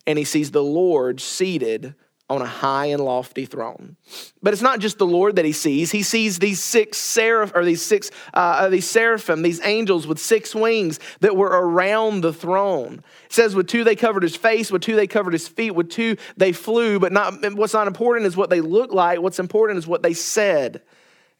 and 0.08 0.18
he 0.18 0.24
sees 0.24 0.50
the 0.50 0.64
Lord 0.64 1.20
seated 1.20 1.94
on 2.32 2.42
a 2.42 2.46
high 2.46 2.86
and 2.86 3.04
lofty 3.04 3.44
throne. 3.44 3.96
But 4.42 4.52
it's 4.52 4.62
not 4.62 4.80
just 4.80 4.98
the 4.98 5.06
Lord 5.06 5.36
that 5.36 5.44
he 5.44 5.52
sees. 5.52 5.90
He 5.90 6.02
sees 6.02 6.38
these 6.38 6.62
six 6.62 6.96
seraph 6.96 7.52
or 7.54 7.64
these 7.64 7.82
six 7.82 8.10
uh, 8.32 8.68
these 8.70 8.88
seraphim, 8.88 9.42
these 9.42 9.60
angels 9.62 10.06
with 10.06 10.18
six 10.18 10.54
wings 10.54 10.98
that 11.20 11.36
were 11.36 11.48
around 11.48 12.22
the 12.22 12.32
throne. 12.32 13.04
It 13.26 13.32
says 13.32 13.54
with 13.54 13.68
two 13.68 13.84
they 13.84 13.96
covered 13.96 14.22
his 14.22 14.34
face, 14.34 14.70
with 14.70 14.82
two 14.82 14.96
they 14.96 15.06
covered 15.06 15.34
his 15.34 15.46
feet, 15.46 15.72
with 15.72 15.90
two 15.90 16.16
they 16.36 16.52
flew. 16.52 16.98
But 16.98 17.12
not 17.12 17.34
what's 17.54 17.74
not 17.74 17.86
important 17.86 18.26
is 18.26 18.36
what 18.36 18.50
they 18.50 18.60
look 18.62 18.92
like. 18.92 19.20
What's 19.20 19.38
important 19.38 19.78
is 19.78 19.86
what 19.86 20.02
they 20.02 20.14
said, 20.14 20.82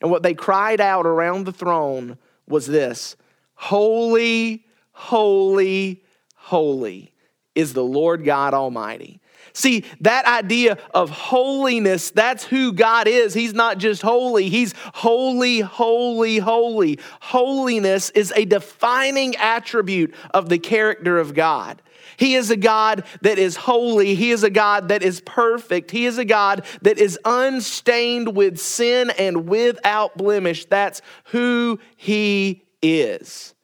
and 0.00 0.10
what 0.10 0.22
they 0.22 0.34
cried 0.34 0.80
out 0.80 1.06
around 1.06 1.46
the 1.46 1.52
throne 1.52 2.18
was 2.46 2.66
this 2.66 3.16
Holy, 3.54 4.66
holy, 4.92 6.02
holy 6.36 7.12
is 7.54 7.72
the 7.72 7.84
Lord 7.84 8.24
God 8.24 8.52
Almighty. 8.52 9.21
See, 9.52 9.84
that 10.00 10.24
idea 10.24 10.78
of 10.94 11.10
holiness, 11.10 12.10
that's 12.10 12.44
who 12.44 12.72
God 12.72 13.06
is. 13.06 13.34
He's 13.34 13.54
not 13.54 13.78
just 13.78 14.02
holy, 14.02 14.48
He's 14.48 14.74
holy, 14.94 15.60
holy, 15.60 16.38
holy. 16.38 16.98
Holiness 17.20 18.10
is 18.10 18.32
a 18.34 18.44
defining 18.44 19.36
attribute 19.36 20.14
of 20.32 20.48
the 20.48 20.58
character 20.58 21.18
of 21.18 21.34
God. 21.34 21.82
He 22.16 22.34
is 22.34 22.50
a 22.50 22.56
God 22.56 23.04
that 23.22 23.38
is 23.38 23.56
holy. 23.56 24.14
He 24.14 24.30
is 24.30 24.42
a 24.42 24.50
God 24.50 24.88
that 24.88 25.02
is 25.02 25.20
perfect. 25.20 25.90
He 25.90 26.06
is 26.06 26.18
a 26.18 26.24
God 26.24 26.64
that 26.82 26.98
is 26.98 27.18
unstained 27.24 28.36
with 28.36 28.58
sin 28.58 29.10
and 29.18 29.48
without 29.48 30.16
blemish. 30.16 30.66
That's 30.66 31.02
who 31.26 31.78
He 31.96 32.64
is. 32.80 33.54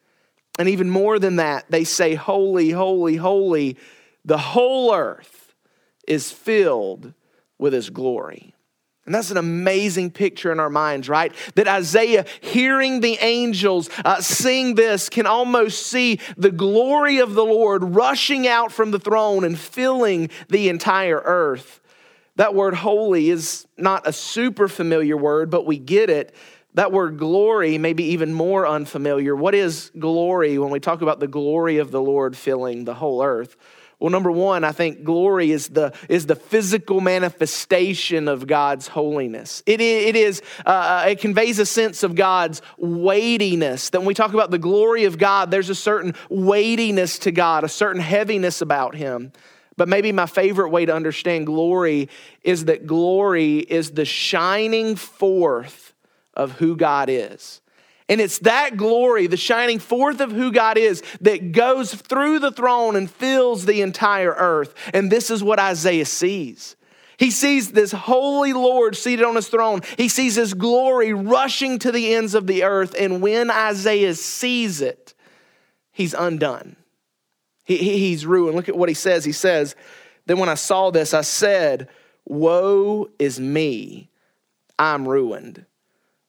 And 0.58 0.68
even 0.68 0.90
more 0.90 1.18
than 1.18 1.36
that, 1.36 1.70
they 1.70 1.84
say, 1.84 2.14
Holy, 2.14 2.70
holy, 2.70 3.16
holy. 3.16 3.76
The 4.24 4.38
whole 4.38 4.94
earth 4.94 5.47
is 6.08 6.32
filled 6.32 7.14
with 7.58 7.72
His 7.72 7.90
glory. 7.90 8.54
And 9.08 9.14
that's 9.14 9.30
an 9.30 9.38
amazing 9.38 10.10
picture 10.10 10.52
in 10.52 10.60
our 10.60 10.68
minds, 10.68 11.08
right? 11.08 11.32
That 11.54 11.66
Isaiah, 11.66 12.26
hearing 12.42 13.00
the 13.00 13.16
angels 13.22 13.88
uh, 14.04 14.20
sing 14.20 14.74
this, 14.74 15.08
can 15.08 15.24
almost 15.24 15.86
see 15.86 16.20
the 16.36 16.50
glory 16.50 17.16
of 17.18 17.32
the 17.32 17.44
Lord 17.44 17.82
rushing 17.82 18.46
out 18.46 18.70
from 18.70 18.90
the 18.90 18.98
throne 18.98 19.44
and 19.44 19.58
filling 19.58 20.28
the 20.50 20.68
entire 20.68 21.22
earth. 21.24 21.80
That 22.36 22.54
word 22.54 22.74
holy 22.74 23.30
is 23.30 23.66
not 23.78 24.06
a 24.06 24.12
super 24.12 24.68
familiar 24.68 25.16
word, 25.16 25.48
but 25.48 25.64
we 25.64 25.78
get 25.78 26.10
it. 26.10 26.34
That 26.74 26.92
word 26.92 27.16
glory 27.16 27.78
may 27.78 27.94
be 27.94 28.04
even 28.12 28.34
more 28.34 28.68
unfamiliar. 28.68 29.34
What 29.34 29.54
is 29.54 29.90
glory 29.98 30.58
when 30.58 30.70
we 30.70 30.80
talk 30.80 31.00
about 31.00 31.18
the 31.18 31.26
glory 31.26 31.78
of 31.78 31.90
the 31.90 32.02
Lord 32.02 32.36
filling 32.36 32.84
the 32.84 32.94
whole 32.94 33.22
earth? 33.24 33.56
Well, 34.00 34.10
number 34.10 34.30
one, 34.30 34.62
I 34.62 34.70
think 34.70 35.02
glory 35.02 35.50
is 35.50 35.68
the, 35.68 35.92
is 36.08 36.26
the 36.26 36.36
physical 36.36 37.00
manifestation 37.00 38.28
of 38.28 38.46
God's 38.46 38.86
holiness. 38.86 39.62
It, 39.66 39.80
it, 39.80 40.14
is, 40.14 40.40
uh, 40.64 40.68
uh, 41.04 41.08
it 41.08 41.20
conveys 41.20 41.58
a 41.58 41.66
sense 41.66 42.04
of 42.04 42.14
God's 42.14 42.62
weightiness. 42.76 43.90
That 43.90 43.98
when 43.98 44.06
we 44.06 44.14
talk 44.14 44.32
about 44.32 44.52
the 44.52 44.58
glory 44.58 45.04
of 45.04 45.18
God, 45.18 45.50
there's 45.50 45.68
a 45.68 45.74
certain 45.74 46.14
weightiness 46.28 47.18
to 47.20 47.32
God, 47.32 47.64
a 47.64 47.68
certain 47.68 48.00
heaviness 48.00 48.60
about 48.60 48.94
Him. 48.94 49.32
But 49.76 49.88
maybe 49.88 50.12
my 50.12 50.26
favorite 50.26 50.70
way 50.70 50.86
to 50.86 50.94
understand 50.94 51.46
glory 51.46 52.08
is 52.44 52.66
that 52.66 52.86
glory 52.86 53.58
is 53.58 53.92
the 53.92 54.04
shining 54.04 54.94
forth 54.94 55.92
of 56.34 56.52
who 56.52 56.76
God 56.76 57.08
is. 57.08 57.60
And 58.08 58.20
it's 58.20 58.38
that 58.40 58.76
glory, 58.76 59.26
the 59.26 59.36
shining 59.36 59.78
forth 59.78 60.20
of 60.20 60.32
who 60.32 60.50
God 60.50 60.78
is, 60.78 61.02
that 61.20 61.52
goes 61.52 61.94
through 61.94 62.38
the 62.38 62.50
throne 62.50 62.96
and 62.96 63.10
fills 63.10 63.66
the 63.66 63.82
entire 63.82 64.32
earth. 64.32 64.74
And 64.94 65.12
this 65.12 65.30
is 65.30 65.42
what 65.42 65.58
Isaiah 65.58 66.06
sees. 66.06 66.76
He 67.18 67.30
sees 67.30 67.72
this 67.72 67.92
holy 67.92 68.52
Lord 68.52 68.96
seated 68.96 69.24
on 69.24 69.34
his 69.34 69.48
throne. 69.48 69.82
He 69.96 70.08
sees 70.08 70.36
his 70.36 70.54
glory 70.54 71.12
rushing 71.12 71.78
to 71.80 71.92
the 71.92 72.14
ends 72.14 72.34
of 72.34 72.46
the 72.46 72.62
earth. 72.62 72.94
And 72.98 73.20
when 73.20 73.50
Isaiah 73.50 74.14
sees 74.14 74.80
it, 74.80 75.14
he's 75.90 76.14
undone. 76.14 76.76
He, 77.64 77.76
he's 77.76 78.24
ruined. 78.24 78.56
Look 78.56 78.68
at 78.68 78.76
what 78.76 78.88
he 78.88 78.94
says. 78.94 79.24
He 79.24 79.32
says, 79.32 79.74
Then 80.26 80.38
when 80.38 80.48
I 80.48 80.54
saw 80.54 80.90
this, 80.90 81.12
I 81.12 81.20
said, 81.20 81.88
Woe 82.24 83.08
is 83.18 83.40
me, 83.40 84.10
I'm 84.78 85.06
ruined. 85.06 85.66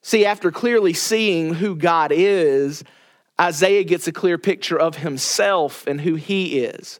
See, 0.01 0.25
after 0.25 0.51
clearly 0.51 0.93
seeing 0.93 1.55
who 1.55 1.75
God 1.75 2.11
is, 2.13 2.83
Isaiah 3.39 3.83
gets 3.83 4.07
a 4.07 4.11
clear 4.11 4.37
picture 4.37 4.79
of 4.79 4.97
himself 4.97 5.85
and 5.87 6.01
who 6.01 6.15
he 6.15 6.59
is. 6.59 6.99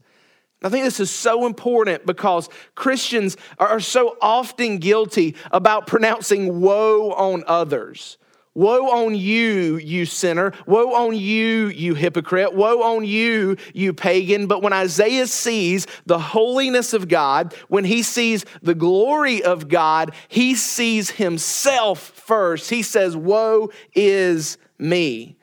I 0.61 0.69
think 0.69 0.83
this 0.83 0.99
is 0.99 1.09
so 1.09 1.45
important 1.45 2.05
because 2.05 2.49
Christians 2.75 3.37
are 3.59 3.79
so 3.79 4.17
often 4.21 4.77
guilty 4.77 5.35
about 5.51 5.87
pronouncing 5.87 6.59
woe 6.59 7.11
on 7.13 7.43
others. 7.47 8.17
Woe 8.59 9.05
on 9.05 9.15
you, 9.15 9.77
you 9.77 10.05
sinner. 10.05 10.51
Woe 10.65 10.93
on 10.93 11.15
you, 11.15 11.67
you 11.67 11.95
hypocrite. 11.95 12.53
Woe 12.53 12.81
on 12.81 13.05
you, 13.05 13.55
you 13.73 13.93
pagan. 13.93 14.47
But 14.47 14.61
when 14.61 14.73
Isaiah 14.73 15.27
sees 15.27 15.87
the 16.05 16.19
holiness 16.19 16.91
of 16.91 17.07
God, 17.07 17.55
when 17.69 17.85
he 17.85 18.03
sees 18.03 18.43
the 18.61 18.75
glory 18.75 19.41
of 19.41 19.69
God, 19.69 20.13
he 20.27 20.55
sees 20.55 21.09
himself 21.09 21.99
first. 21.99 22.69
He 22.69 22.81
says, 22.81 23.15
Woe 23.15 23.69
is 23.95 24.57
me. 24.77 25.37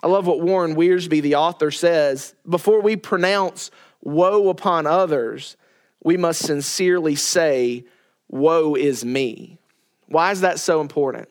I 0.00 0.06
love 0.06 0.28
what 0.28 0.40
Warren 0.40 0.76
Wiersbe, 0.76 1.20
the 1.20 1.34
author, 1.34 1.72
says. 1.72 2.36
Before 2.48 2.80
we 2.80 2.94
pronounce 2.94 3.72
woe 4.02 4.50
upon 4.50 4.86
others, 4.86 5.56
we 6.04 6.16
must 6.16 6.46
sincerely 6.46 7.16
say, 7.16 7.86
Woe 8.28 8.76
is 8.76 9.04
me. 9.04 9.58
Why 10.06 10.30
is 10.30 10.42
that 10.42 10.60
so 10.60 10.80
important? 10.80 11.28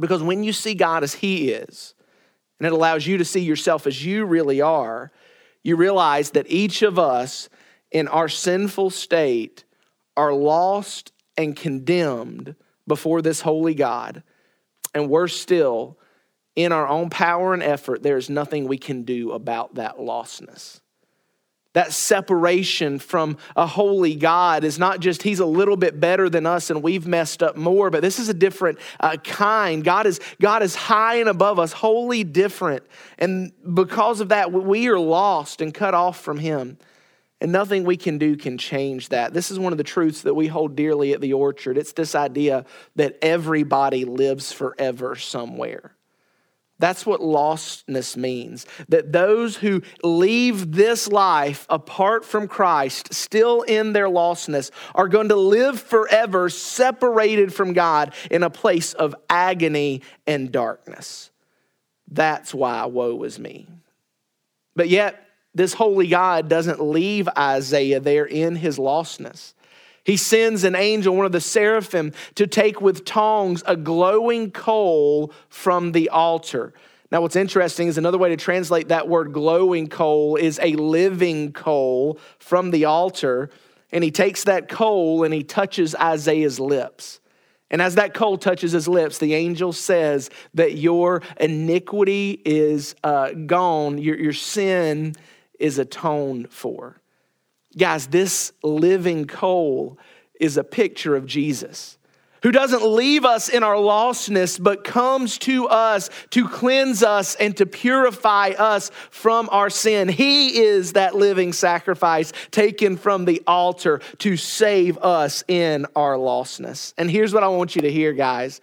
Because 0.00 0.22
when 0.22 0.42
you 0.42 0.52
see 0.52 0.74
God 0.74 1.04
as 1.04 1.14
He 1.14 1.50
is, 1.50 1.94
and 2.58 2.66
it 2.66 2.72
allows 2.72 3.06
you 3.06 3.18
to 3.18 3.24
see 3.24 3.40
yourself 3.40 3.86
as 3.86 4.04
you 4.04 4.24
really 4.24 4.60
are, 4.60 5.12
you 5.62 5.76
realize 5.76 6.30
that 6.30 6.50
each 6.50 6.82
of 6.82 6.98
us 6.98 7.48
in 7.90 8.08
our 8.08 8.28
sinful 8.28 8.90
state 8.90 9.64
are 10.16 10.32
lost 10.32 11.12
and 11.36 11.56
condemned 11.56 12.54
before 12.86 13.22
this 13.22 13.40
holy 13.40 13.74
God. 13.74 14.22
And 14.94 15.08
worse 15.08 15.38
still, 15.38 15.98
in 16.56 16.72
our 16.72 16.88
own 16.88 17.10
power 17.10 17.54
and 17.54 17.62
effort, 17.62 18.02
there 18.02 18.16
is 18.16 18.28
nothing 18.28 18.66
we 18.66 18.78
can 18.78 19.04
do 19.04 19.32
about 19.32 19.76
that 19.76 19.98
lostness. 19.98 20.80
That 21.72 21.92
separation 21.92 22.98
from 22.98 23.36
a 23.54 23.64
holy 23.64 24.16
God 24.16 24.64
is 24.64 24.76
not 24.76 24.98
just 24.98 25.22
He's 25.22 25.38
a 25.38 25.46
little 25.46 25.76
bit 25.76 26.00
better 26.00 26.28
than 26.28 26.44
us 26.44 26.68
and 26.68 26.82
we've 26.82 27.06
messed 27.06 27.44
up 27.44 27.56
more, 27.56 27.90
but 27.90 28.02
this 28.02 28.18
is 28.18 28.28
a 28.28 28.34
different 28.34 28.78
uh, 28.98 29.16
kind. 29.18 29.84
God 29.84 30.06
is, 30.06 30.18
God 30.40 30.64
is 30.64 30.74
high 30.74 31.16
and 31.16 31.28
above 31.28 31.60
us, 31.60 31.72
wholly 31.72 32.24
different. 32.24 32.82
And 33.18 33.52
because 33.74 34.20
of 34.20 34.30
that, 34.30 34.50
we 34.52 34.88
are 34.88 34.98
lost 34.98 35.60
and 35.60 35.72
cut 35.72 35.94
off 35.94 36.20
from 36.20 36.38
Him. 36.38 36.76
And 37.40 37.52
nothing 37.52 37.84
we 37.84 37.96
can 37.96 38.18
do 38.18 38.36
can 38.36 38.58
change 38.58 39.08
that. 39.10 39.32
This 39.32 39.50
is 39.50 39.58
one 39.58 39.72
of 39.72 39.78
the 39.78 39.84
truths 39.84 40.22
that 40.22 40.34
we 40.34 40.48
hold 40.48 40.76
dearly 40.76 41.14
at 41.14 41.20
the 41.20 41.32
orchard. 41.32 41.78
It's 41.78 41.92
this 41.92 42.14
idea 42.14 42.66
that 42.96 43.16
everybody 43.22 44.04
lives 44.04 44.52
forever 44.52 45.14
somewhere. 45.16 45.94
That's 46.80 47.04
what 47.04 47.20
lostness 47.20 48.16
means. 48.16 48.66
That 48.88 49.12
those 49.12 49.56
who 49.56 49.82
leave 50.02 50.72
this 50.72 51.08
life 51.08 51.66
apart 51.68 52.24
from 52.24 52.48
Christ, 52.48 53.12
still 53.12 53.60
in 53.62 53.92
their 53.92 54.08
lostness, 54.08 54.70
are 54.94 55.06
going 55.06 55.28
to 55.28 55.36
live 55.36 55.78
forever 55.78 56.48
separated 56.48 57.52
from 57.52 57.74
God 57.74 58.14
in 58.30 58.42
a 58.42 58.50
place 58.50 58.94
of 58.94 59.14
agony 59.28 60.00
and 60.26 60.50
darkness. 60.50 61.30
That's 62.10 62.54
why 62.54 62.86
woe 62.86 63.22
is 63.24 63.38
me. 63.38 63.68
But 64.74 64.88
yet, 64.88 65.22
this 65.54 65.74
holy 65.74 66.06
God 66.06 66.48
doesn't 66.48 66.80
leave 66.80 67.28
Isaiah 67.36 68.00
there 68.00 68.24
in 68.24 68.56
his 68.56 68.78
lostness. 68.78 69.52
He 70.04 70.16
sends 70.16 70.64
an 70.64 70.74
angel, 70.74 71.14
one 71.14 71.26
of 71.26 71.32
the 71.32 71.40
seraphim, 71.40 72.12
to 72.34 72.46
take 72.46 72.80
with 72.80 73.04
tongs 73.04 73.62
a 73.66 73.76
glowing 73.76 74.50
coal 74.50 75.32
from 75.48 75.92
the 75.92 76.08
altar. 76.08 76.72
Now, 77.12 77.22
what's 77.22 77.36
interesting 77.36 77.88
is 77.88 77.98
another 77.98 78.18
way 78.18 78.28
to 78.28 78.36
translate 78.36 78.88
that 78.88 79.08
word 79.08 79.32
glowing 79.32 79.88
coal 79.88 80.36
is 80.36 80.60
a 80.62 80.74
living 80.74 81.52
coal 81.52 82.18
from 82.38 82.70
the 82.70 82.84
altar. 82.84 83.50
And 83.92 84.04
he 84.04 84.12
takes 84.12 84.44
that 84.44 84.68
coal 84.68 85.24
and 85.24 85.34
he 85.34 85.42
touches 85.42 85.94
Isaiah's 85.96 86.60
lips. 86.60 87.20
And 87.70 87.82
as 87.82 87.96
that 87.96 88.14
coal 88.14 88.36
touches 88.36 88.72
his 88.72 88.88
lips, 88.88 89.18
the 89.18 89.34
angel 89.34 89.72
says 89.72 90.30
that 90.54 90.76
your 90.76 91.22
iniquity 91.38 92.40
is 92.44 92.94
uh, 93.04 93.30
gone, 93.32 93.98
your, 93.98 94.18
your 94.18 94.32
sin 94.32 95.14
is 95.58 95.78
atoned 95.78 96.52
for. 96.52 97.00
Guys, 97.76 98.08
this 98.08 98.52
living 98.62 99.26
coal 99.26 99.98
is 100.40 100.56
a 100.56 100.64
picture 100.64 101.14
of 101.14 101.26
Jesus 101.26 101.98
who 102.42 102.50
doesn't 102.50 102.82
leave 102.82 103.24
us 103.24 103.48
in 103.48 103.62
our 103.62 103.74
lostness, 103.74 104.62
but 104.62 104.84
comes 104.84 105.38
to 105.38 105.68
us 105.68 106.08
to 106.30 106.48
cleanse 106.48 107.02
us 107.02 107.34
and 107.36 107.56
to 107.56 107.66
purify 107.66 108.48
us 108.58 108.90
from 109.10 109.48
our 109.52 109.70
sin. 109.70 110.08
He 110.08 110.58
is 110.58 110.94
that 110.94 111.14
living 111.14 111.52
sacrifice 111.52 112.32
taken 112.50 112.96
from 112.96 113.24
the 113.24 113.42
altar 113.46 114.00
to 114.18 114.36
save 114.36 114.98
us 114.98 115.44
in 115.48 115.86
our 115.94 116.14
lostness. 116.14 116.94
And 116.96 117.10
here's 117.10 117.34
what 117.34 117.42
I 117.42 117.48
want 117.48 117.76
you 117.76 117.82
to 117.82 117.92
hear, 117.92 118.12
guys 118.12 118.60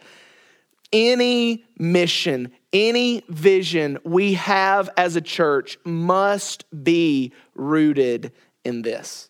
any 0.93 1.65
mission, 1.77 2.49
any 2.71 3.21
vision 3.27 3.97
we 4.05 4.35
have 4.35 4.89
as 4.95 5.17
a 5.17 5.21
church 5.21 5.77
must 5.83 6.63
be 6.83 7.33
rooted 7.55 8.31
in 8.67 8.81
this. 8.81 9.29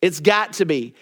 It's 0.00 0.20
got 0.20 0.54
to 0.54 0.64
be. 0.64 0.94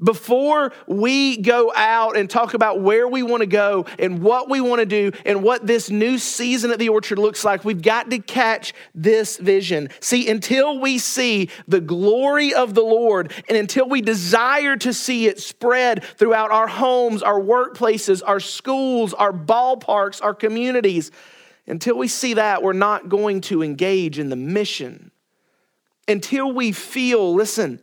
Before 0.00 0.72
we 0.86 1.38
go 1.38 1.72
out 1.74 2.16
and 2.16 2.30
talk 2.30 2.54
about 2.54 2.80
where 2.80 3.08
we 3.08 3.24
want 3.24 3.40
to 3.40 3.48
go 3.48 3.84
and 3.98 4.22
what 4.22 4.48
we 4.48 4.60
want 4.60 4.78
to 4.78 4.86
do 4.86 5.10
and 5.26 5.42
what 5.42 5.66
this 5.66 5.90
new 5.90 6.18
season 6.18 6.70
at 6.70 6.78
the 6.78 6.88
orchard 6.88 7.18
looks 7.18 7.44
like, 7.44 7.64
we've 7.64 7.82
got 7.82 8.08
to 8.10 8.20
catch 8.20 8.74
this 8.94 9.38
vision. 9.38 9.88
See, 9.98 10.30
until 10.30 10.78
we 10.78 10.98
see 10.98 11.50
the 11.66 11.80
glory 11.80 12.54
of 12.54 12.74
the 12.74 12.82
Lord 12.82 13.32
and 13.48 13.58
until 13.58 13.88
we 13.88 14.00
desire 14.00 14.76
to 14.76 14.94
see 14.94 15.26
it 15.26 15.40
spread 15.40 16.04
throughout 16.04 16.52
our 16.52 16.68
homes, 16.68 17.20
our 17.24 17.40
workplaces, 17.40 18.22
our 18.24 18.38
schools, 18.38 19.14
our 19.14 19.32
ballparks, 19.32 20.22
our 20.22 20.34
communities, 20.34 21.10
until 21.66 21.98
we 21.98 22.06
see 22.06 22.34
that, 22.34 22.62
we're 22.62 22.72
not 22.72 23.08
going 23.08 23.40
to 23.42 23.64
engage 23.64 24.20
in 24.20 24.30
the 24.30 24.36
mission. 24.36 25.10
Until 26.08 26.50
we 26.50 26.72
feel, 26.72 27.34
listen, 27.34 27.80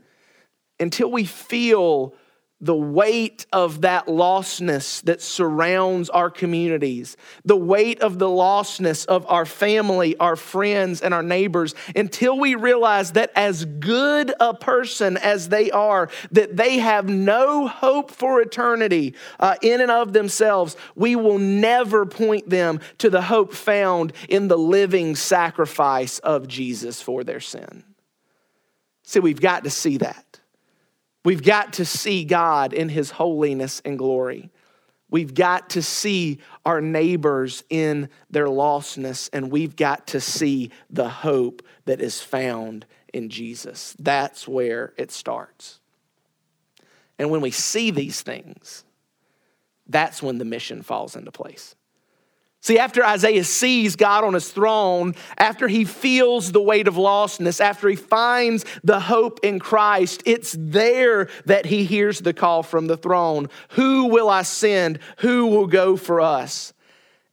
until 0.79 1.12
we 1.12 1.24
feel 1.24 2.15
the 2.62 2.75
weight 2.75 3.46
of 3.51 3.82
that 3.82 4.08
lostness 4.08 5.01
that 5.03 5.22
surrounds 5.22 6.10
our 6.10 6.29
communities, 6.29 7.17
the 7.44 7.55
weight 7.55 8.01
of 8.01 8.17
the 8.17 8.27
lostness 8.27 9.05
of 9.05 9.25
our 9.27 9.46
family, 9.46 10.15
our 10.17 10.38
friends, 10.38 11.01
and 11.01 11.13
our 11.13 11.22
neighbors, 11.22 11.75
until 11.96 12.39
we 12.39 12.55
realize 12.55 13.12
that 13.12 13.29
as 13.36 13.65
good 13.65 14.34
a 14.39 14.53
person 14.53 15.17
as 15.17 15.50
they 15.50 15.70
are, 15.70 16.10
that 16.32 16.55
they 16.55 16.77
have 16.77 17.10
no 17.10 17.67
hope 17.67 18.10
for 18.10 18.41
eternity 18.41 19.13
uh, 19.39 19.55
in 19.62 19.82
and 19.82 19.91
of 19.91 20.13
themselves, 20.13 20.77
we 20.96 21.15
will 21.15 21.38
never 21.38 22.05
point 22.05 22.50
them 22.50 22.79
to 22.98 23.10
the 23.10 23.22
hope 23.22 23.53
found 23.53 24.13
in 24.29 24.48
the 24.48 24.58
living 24.58 25.15
sacrifice 25.15 26.20
of 26.20 26.48
Jesus 26.48 27.01
for 27.01 27.24
their 27.24 27.41
sin. 27.41 27.84
See, 29.05 29.19
we've 29.19 29.39
got 29.39 29.63
to 29.63 29.69
see 29.69 29.97
that. 29.97 30.39
We've 31.24 31.43
got 31.43 31.74
to 31.74 31.85
see 31.85 32.25
God 32.25 32.74
in 32.74 32.89
his 32.89 33.12
holiness 33.12 33.81
and 33.85 33.97
glory. 33.97 34.50
We've 35.09 35.33
got 35.33 35.69
to 35.71 35.81
see 35.81 36.39
our 36.65 36.81
neighbors 36.81 37.63
in 37.69 38.09
their 38.29 38.47
lostness, 38.47 39.29
and 39.31 39.51
we've 39.51 39.75
got 39.75 40.07
to 40.07 40.19
see 40.19 40.71
the 40.89 41.07
hope 41.07 41.62
that 41.85 42.01
is 42.01 42.21
found 42.21 42.85
in 43.13 43.29
Jesus. 43.29 43.95
That's 44.00 44.47
where 44.47 44.93
it 44.97 45.12
starts. 45.12 45.79
And 47.17 47.29
when 47.29 47.41
we 47.41 47.51
see 47.51 47.91
these 47.91 48.21
things, 48.21 48.83
that's 49.88 50.21
when 50.21 50.39
the 50.39 50.45
mission 50.45 50.81
falls 50.81 51.15
into 51.15 51.31
place. 51.31 51.75
See, 52.65 52.79
after 52.79 53.05
Isaiah 53.05 53.43
sees 53.43 53.95
God 53.95 54.24
on 54.24 54.34
his 54.34 54.50
throne, 54.50 55.13
after 55.38 55.67
he 55.67 55.86
feels 55.86 56.51
the 56.51 56.63
weight 56.63 56.88
of 56.88 56.95
lostness, 56.95 57.62
after 57.62 57.88
he 57.88 57.95
finds 57.95 58.65
the 58.84 59.00
hope 59.00 59.39
in 59.43 59.60
Christ, 59.60 60.24
it's 60.25 60.55
there 60.57 61.29
that 61.45 61.67
he 61.67 61.84
hears 61.84 62.22
the 62.22 62.34
call 62.34 62.63
from 62.63 62.88
the 62.88 62.98
throne 62.98 63.50
Who 63.74 64.07
will 64.07 64.29
I 64.29 64.41
send? 64.41 64.98
Who 65.17 65.45
will 65.45 65.67
go 65.67 65.95
for 65.95 66.22
us? 66.22 66.74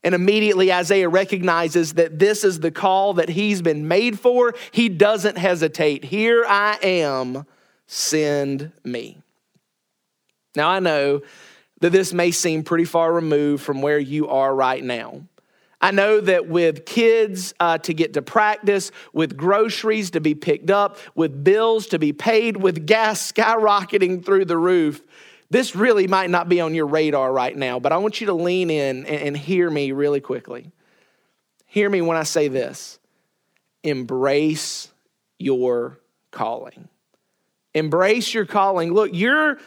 And 0.03 0.13
immediately 0.13 0.71
Isaiah 0.71 1.09
recognizes 1.09 1.93
that 1.93 2.19
this 2.19 2.43
is 2.43 2.59
the 2.59 2.69
call 2.69 3.15
that 3.15 3.29
he's 3.29 3.63
been 3.63 3.87
made 3.87 4.19
for. 4.19 4.53
He 4.69 4.87
doesn't 4.87 5.39
hesitate. 5.39 6.03
Here 6.03 6.45
I 6.47 6.77
am, 6.83 7.47
send 7.87 8.71
me. 8.83 9.17
Now 10.55 10.69
I 10.69 10.79
know 10.79 11.23
that 11.83 11.91
this 11.91 12.13
may 12.13 12.31
seem 12.31 12.63
pretty 12.63 12.85
far 12.85 13.11
removed 13.11 13.61
from 13.61 13.81
where 13.81 13.99
you 13.99 14.29
are 14.29 14.55
right 14.55 14.81
now. 14.81 15.21
I 15.81 15.91
know 15.91 16.21
that 16.21 16.47
with 16.47 16.85
kids 16.85 17.53
uh, 17.59 17.77
to 17.79 17.93
get 17.93 18.13
to 18.13 18.21
practice, 18.21 18.89
with 19.11 19.35
groceries 19.35 20.11
to 20.11 20.21
be 20.21 20.33
picked 20.33 20.69
up, 20.69 20.97
with 21.13 21.43
bills 21.43 21.87
to 21.87 21.99
be 21.99 22.13
paid, 22.13 22.55
with 22.55 22.87
gas 22.87 23.29
skyrocketing 23.33 24.23
through 24.23 24.45
the 24.45 24.57
roof, 24.57 25.01
this 25.49 25.75
really 25.75 26.07
might 26.07 26.29
not 26.29 26.47
be 26.47 26.61
on 26.61 26.73
your 26.73 26.87
radar 26.87 27.33
right 27.33 27.57
now, 27.57 27.81
but 27.81 27.91
I 27.91 27.97
want 27.97 28.21
you 28.21 28.27
to 28.27 28.33
lean 28.33 28.69
in 28.69 29.05
and, 29.05 29.21
and 29.21 29.35
hear 29.35 29.69
me 29.69 29.91
really 29.91 30.21
quickly. 30.21 30.71
Hear 31.65 31.89
me 31.89 32.01
when 32.01 32.15
I 32.15 32.23
say 32.23 32.47
this 32.47 32.97
embrace 33.83 34.87
your 35.37 35.99
calling. 36.31 36.87
Embrace 37.73 38.33
your 38.33 38.45
calling. 38.45 38.93
Look, 38.93 39.11
you're, 39.13 39.57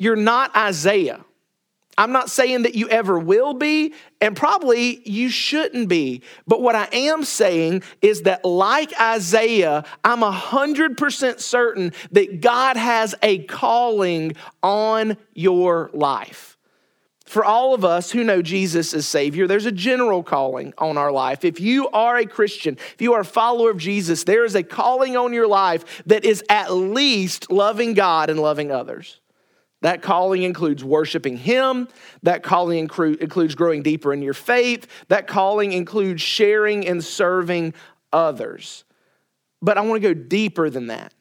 you're 0.00 0.16
not 0.16 0.56
Isaiah. 0.56 1.24
I'm 2.00 2.12
not 2.12 2.30
saying 2.30 2.62
that 2.62 2.74
you 2.74 2.88
ever 2.88 3.18
will 3.18 3.52
be, 3.52 3.92
and 4.22 4.34
probably 4.34 5.06
you 5.06 5.28
shouldn't 5.28 5.90
be. 5.90 6.22
But 6.46 6.62
what 6.62 6.74
I 6.74 6.88
am 6.90 7.24
saying 7.24 7.82
is 8.00 8.22
that, 8.22 8.42
like 8.42 8.98
Isaiah, 8.98 9.84
I'm 10.02 10.20
100% 10.20 11.40
certain 11.40 11.92
that 12.12 12.40
God 12.40 12.78
has 12.78 13.14
a 13.22 13.40
calling 13.40 14.34
on 14.62 15.18
your 15.34 15.90
life. 15.92 16.56
For 17.26 17.44
all 17.44 17.74
of 17.74 17.84
us 17.84 18.10
who 18.10 18.24
know 18.24 18.40
Jesus 18.40 18.94
as 18.94 19.06
Savior, 19.06 19.46
there's 19.46 19.66
a 19.66 19.70
general 19.70 20.22
calling 20.22 20.72
on 20.78 20.96
our 20.96 21.12
life. 21.12 21.44
If 21.44 21.60
you 21.60 21.90
are 21.90 22.16
a 22.16 22.24
Christian, 22.24 22.78
if 22.94 23.02
you 23.02 23.12
are 23.12 23.20
a 23.20 23.26
follower 23.26 23.72
of 23.72 23.76
Jesus, 23.76 24.24
there 24.24 24.46
is 24.46 24.54
a 24.54 24.62
calling 24.62 25.18
on 25.18 25.34
your 25.34 25.46
life 25.46 26.02
that 26.06 26.24
is 26.24 26.42
at 26.48 26.72
least 26.72 27.52
loving 27.52 27.92
God 27.92 28.30
and 28.30 28.40
loving 28.40 28.72
others. 28.72 29.20
That 29.82 30.02
calling 30.02 30.42
includes 30.42 30.84
worshiping 30.84 31.36
Him. 31.36 31.88
That 32.22 32.42
calling 32.42 32.78
includes 32.78 33.54
growing 33.54 33.82
deeper 33.82 34.12
in 34.12 34.22
your 34.22 34.34
faith. 34.34 34.86
That 35.08 35.26
calling 35.26 35.72
includes 35.72 36.20
sharing 36.20 36.86
and 36.86 37.02
serving 37.02 37.74
others. 38.12 38.84
But 39.62 39.78
I 39.78 39.82
want 39.82 40.02
to 40.02 40.14
go 40.14 40.20
deeper 40.20 40.68
than 40.70 40.88
that. 40.88 41.14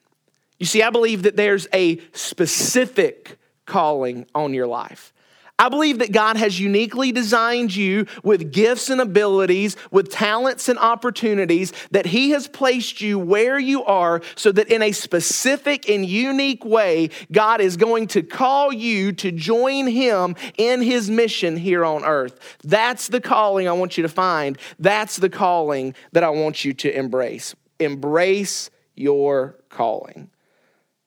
You 0.57 0.65
see, 0.65 0.83
I 0.83 0.89
believe 0.89 1.23
that 1.23 1.37
there's 1.37 1.67
a 1.73 1.99
specific 2.11 3.37
calling 3.65 4.25
on 4.35 4.53
your 4.53 4.67
life. 4.67 5.13
I 5.59 5.67
believe 5.67 5.99
that 5.99 6.13
God 6.13 6.37
has 6.37 6.57
uniquely 6.57 7.11
designed 7.11 7.75
you 7.75 8.05
with 8.23 8.53
gifts 8.53 8.89
and 8.89 9.01
abilities, 9.01 9.75
with 9.91 10.09
talents 10.09 10.69
and 10.69 10.79
opportunities, 10.79 11.73
that 11.91 12.05
He 12.05 12.29
has 12.29 12.47
placed 12.47 13.01
you 13.01 13.19
where 13.19 13.59
you 13.59 13.83
are 13.83 14.21
so 14.35 14.53
that 14.53 14.69
in 14.69 14.81
a 14.81 14.93
specific 14.93 15.89
and 15.89 16.05
unique 16.05 16.63
way, 16.63 17.09
God 17.29 17.59
is 17.59 17.75
going 17.75 18.07
to 18.07 18.23
call 18.23 18.71
you 18.71 19.11
to 19.11 19.33
join 19.33 19.87
Him 19.87 20.37
in 20.57 20.81
His 20.81 21.09
mission 21.09 21.57
here 21.57 21.83
on 21.83 22.05
earth. 22.05 22.57
That's 22.63 23.09
the 23.09 23.19
calling 23.19 23.67
I 23.67 23.73
want 23.73 23.97
you 23.97 24.03
to 24.03 24.09
find. 24.09 24.57
That's 24.79 25.17
the 25.17 25.29
calling 25.29 25.93
that 26.13 26.23
I 26.23 26.29
want 26.29 26.63
you 26.63 26.73
to 26.75 26.97
embrace. 26.97 27.53
Embrace 27.79 28.69
your 28.95 29.57
calling. 29.67 30.29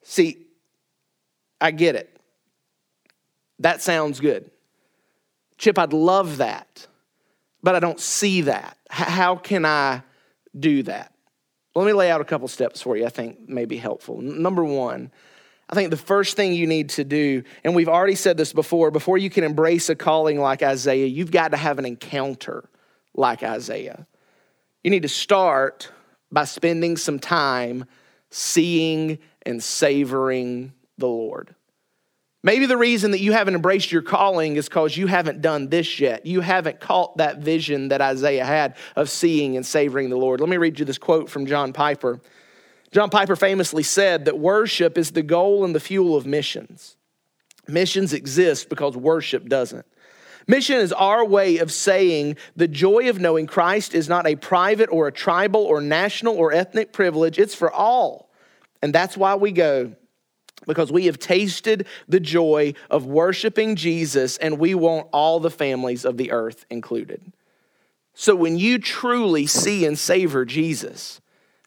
See, 0.03 0.47
I 1.59 1.71
get 1.71 1.97
it. 1.97 2.12
That 3.63 3.81
sounds 3.81 4.21
good. 4.21 4.51
Chip, 5.57 5.79
I'd 5.79 5.93
love 5.93 6.39
that, 6.39 6.87
but 7.63 7.75
I 7.75 7.81
don't 7.81 8.01
see 8.01 8.43
that. 8.43 8.77
how 8.91 9.37
can 9.37 9.65
I 9.65 10.03
do 10.59 10.83
that? 10.83 11.15
Let 11.75 11.87
me 11.87 11.93
lay 11.93 12.11
out 12.11 12.21
a 12.21 12.25
couple 12.25 12.49
steps 12.49 12.83
for 12.83 12.97
you 12.97 13.07
I 13.07 13.09
think 13.09 13.49
may 13.49 13.65
be 13.65 13.77
helpful. 13.79 14.21
Number 14.21 14.65
one, 14.65 15.11
I 15.71 15.75
think 15.75 15.91
the 15.91 15.97
first 15.97 16.37
thing 16.37 16.53
you 16.53 16.67
need 16.67 16.91
to 16.91 17.05
do, 17.05 17.45
and 17.65 17.75
we've 17.75 17.89
already 17.89 18.17
said 18.17 18.37
this 18.37 18.53
before, 18.53 18.91
before 18.91 19.17
you 19.17 19.31
can 19.31 19.45
embrace 19.45 19.89
a 19.89 19.95
calling 19.95 20.39
like 20.39 20.63
Isaiah, 20.63 21.07
you've 21.07 21.31
got 21.31 21.53
to 21.53 21.57
have 21.57 21.79
an 21.79 21.87
encounter 21.87 22.69
like 23.15 23.43
Isaiah. 23.43 24.07
You 24.83 24.91
need 24.91 25.03
to 25.03 25.09
start 25.09 25.91
by 26.31 26.45
spending 26.45 26.97
some 26.97 27.19
time 27.19 27.85
seeing 28.31 29.19
and 29.47 29.63
savoring 29.63 30.73
the 30.99 31.07
Lord. 31.07 31.55
Maybe 32.45 32.67
the 32.67 32.77
reason 32.77 33.13
that 33.13 33.21
you 33.21 33.33
haven't 33.33 33.55
embraced 33.55 33.93
your 33.93 34.03
calling 34.03 34.57
is 34.57 34.69
because 34.69 34.97
you 34.97 35.07
haven't 35.07 35.43
done 35.43 35.69
this 35.69 36.01
yet. 36.01 36.27
You 36.27 36.41
haven't 36.41 36.81
caught 36.81 37.19
that 37.19 37.39
vision 37.39 37.89
that 37.89 38.01
Isaiah 38.01 38.45
had 38.45 38.77
of 38.97 39.09
seeing 39.09 39.57
and 39.57 39.65
savoring 39.65 40.11
the 40.11 40.17
Lord. 40.17 40.41
Let 40.41 40.49
me 40.49 40.57
read 40.57 40.79
you 40.81 40.85
this 40.85 40.99
quote 40.99 41.31
from 41.31 41.47
John 41.47 41.73
Piper. 41.73 42.21
John 42.91 43.11
Piper 43.11 43.37
famously 43.37 43.85
said 43.85 44.25
that 44.25 44.39
worship 44.39 44.99
is 44.99 45.13
the 45.13 45.23
goal 45.23 45.65
and 45.65 45.75
the 45.75 45.81
fuel 45.81 46.17
of 46.17 46.27
missions. 46.27 46.97
Missions 47.69 48.13
exist 48.13 48.69
because 48.69 48.97
worship 48.97 49.49
doesn't. 49.49 49.87
Mission 50.49 50.79
is 50.79 50.93
our 50.93 51.25
way 51.25 51.59
of 51.59 51.71
saying 51.71 52.37
the 52.57 52.67
joy 52.67 53.09
of 53.09 53.21
knowing 53.21 53.47
Christ 53.47 53.95
is 53.95 54.09
not 54.09 54.27
a 54.27 54.35
private 54.35 54.89
or 54.91 55.07
a 55.07 55.13
tribal 55.13 55.63
or 55.63 55.81
national 55.81 56.35
or 56.35 56.53
ethnic 56.53 56.93
privilege, 56.93 57.39
it's 57.39 57.55
for 57.55 57.73
all. 57.73 58.31
And 58.83 58.93
that's 58.93 59.17
why 59.17 59.37
we 59.37 59.53
go 59.53 59.95
because 60.67 60.93
we 60.93 61.07
have 61.07 61.19
tasted 61.19 61.87
the 62.09 62.21
joy 62.21 62.75
of 62.91 63.07
worshiping 63.07 63.77
Jesus 63.77 64.37
and 64.37 64.59
we 64.59 64.75
want 64.75 65.09
all 65.13 65.41
the 65.41 65.51
families 65.51 66.05
of 66.05 66.17
the 66.17 66.31
earth 66.33 66.65
included. 66.71 67.33
So 68.15 68.35
when 68.35 68.59
you 68.59 68.79
truly 68.79 69.47
see 69.47 69.87
and 69.87 69.99
savor 69.99 70.45
Jesus, 70.45 71.21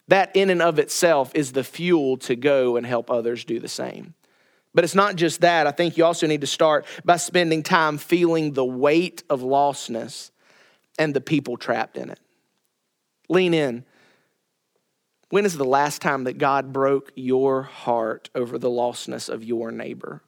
that 0.07 0.35
in 0.35 0.49
and 0.49 0.61
of 0.61 0.77
itself 0.79 1.31
is 1.33 1.51
the 1.51 1.63
fuel 1.63 2.17
to 2.17 2.35
go 2.35 2.75
and 2.75 2.85
help 2.85 3.09
others 3.09 3.43
do 3.43 3.59
the 3.59 3.67
same. 3.67 4.13
But 4.73 4.83
it's 4.83 4.95
not 4.95 5.15
just 5.15 5.41
that. 5.41 5.67
I 5.67 5.71
think 5.71 5.97
you 5.97 6.05
also 6.05 6.27
need 6.27 6.41
to 6.41 6.47
start 6.47 6.85
by 7.03 7.17
spending 7.17 7.63
time 7.63 7.97
feeling 7.97 8.53
the 8.53 8.65
weight 8.65 9.23
of 9.29 9.41
lostness 9.41 10.31
and 10.99 11.13
the 11.13 11.21
people 11.21 11.57
trapped 11.57 11.97
in 11.97 12.09
it. 12.09 12.19
Lean 13.29 13.53
in 13.53 13.85
when 15.29 15.45
is 15.45 15.57
the 15.57 15.65
last 15.65 16.01
time 16.01 16.25
that 16.25 16.37
God 16.37 16.71
broke 16.71 17.11
your 17.15 17.63
heart 17.63 18.29
over 18.35 18.57
the 18.57 18.69
lostness 18.69 19.29
of 19.29 19.43
your 19.43 19.71
neighbor? 19.71 20.21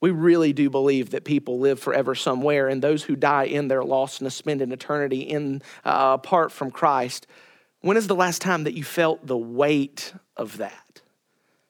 we 0.00 0.10
really 0.10 0.52
do 0.52 0.68
believe 0.68 1.10
that 1.10 1.24
people 1.24 1.58
live 1.58 1.80
forever 1.80 2.14
somewhere, 2.14 2.68
and 2.68 2.82
those 2.82 3.02
who 3.02 3.16
die 3.16 3.44
in 3.44 3.68
their 3.68 3.82
lostness 3.82 4.32
spend 4.32 4.60
an 4.62 4.72
eternity 4.72 5.20
in 5.22 5.62
uh, 5.84 6.16
apart 6.20 6.52
from 6.52 6.70
Christ. 6.70 7.26
When 7.80 7.96
is 7.96 8.06
the 8.06 8.14
last 8.14 8.42
time 8.42 8.64
that 8.64 8.74
you 8.74 8.84
felt 8.84 9.26
the 9.26 9.36
weight 9.36 10.12
of 10.36 10.58
that? 10.58 11.02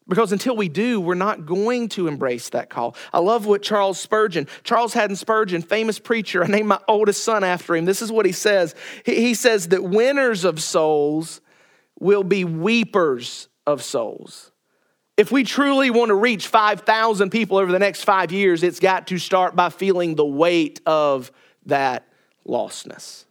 Because 0.08 0.32
until 0.32 0.56
we 0.56 0.68
do, 0.68 1.00
we're 1.00 1.14
not 1.14 1.46
going 1.46 1.88
to 1.90 2.06
embrace 2.06 2.50
that 2.50 2.70
call. 2.70 2.94
I 3.12 3.18
love 3.18 3.46
what 3.46 3.62
Charles 3.62 3.98
Spurgeon, 3.98 4.46
Charles 4.62 4.92
Haddon 4.92 5.16
Spurgeon, 5.16 5.62
famous 5.62 5.98
preacher, 5.98 6.44
I 6.44 6.46
named 6.46 6.68
my 6.68 6.80
oldest 6.86 7.24
son 7.24 7.42
after 7.42 7.74
him. 7.74 7.86
This 7.86 8.02
is 8.02 8.12
what 8.12 8.26
he 8.26 8.32
says. 8.32 8.74
He 9.04 9.34
says 9.34 9.68
that 9.68 9.82
winners 9.82 10.44
of 10.44 10.60
souls 10.60 11.40
will 11.98 12.24
be 12.24 12.44
weepers 12.44 13.48
of 13.66 13.82
souls. 13.82 14.52
If 15.16 15.32
we 15.32 15.44
truly 15.44 15.90
want 15.90 16.10
to 16.10 16.14
reach 16.14 16.46
5,000 16.48 17.30
people 17.30 17.56
over 17.56 17.72
the 17.72 17.78
next 17.78 18.04
five 18.04 18.32
years, 18.32 18.62
it's 18.62 18.80
got 18.80 19.06
to 19.08 19.18
start 19.18 19.56
by 19.56 19.70
feeling 19.70 20.14
the 20.14 20.26
weight 20.26 20.80
of 20.84 21.32
that 21.64 22.06
lostness. 22.46 23.24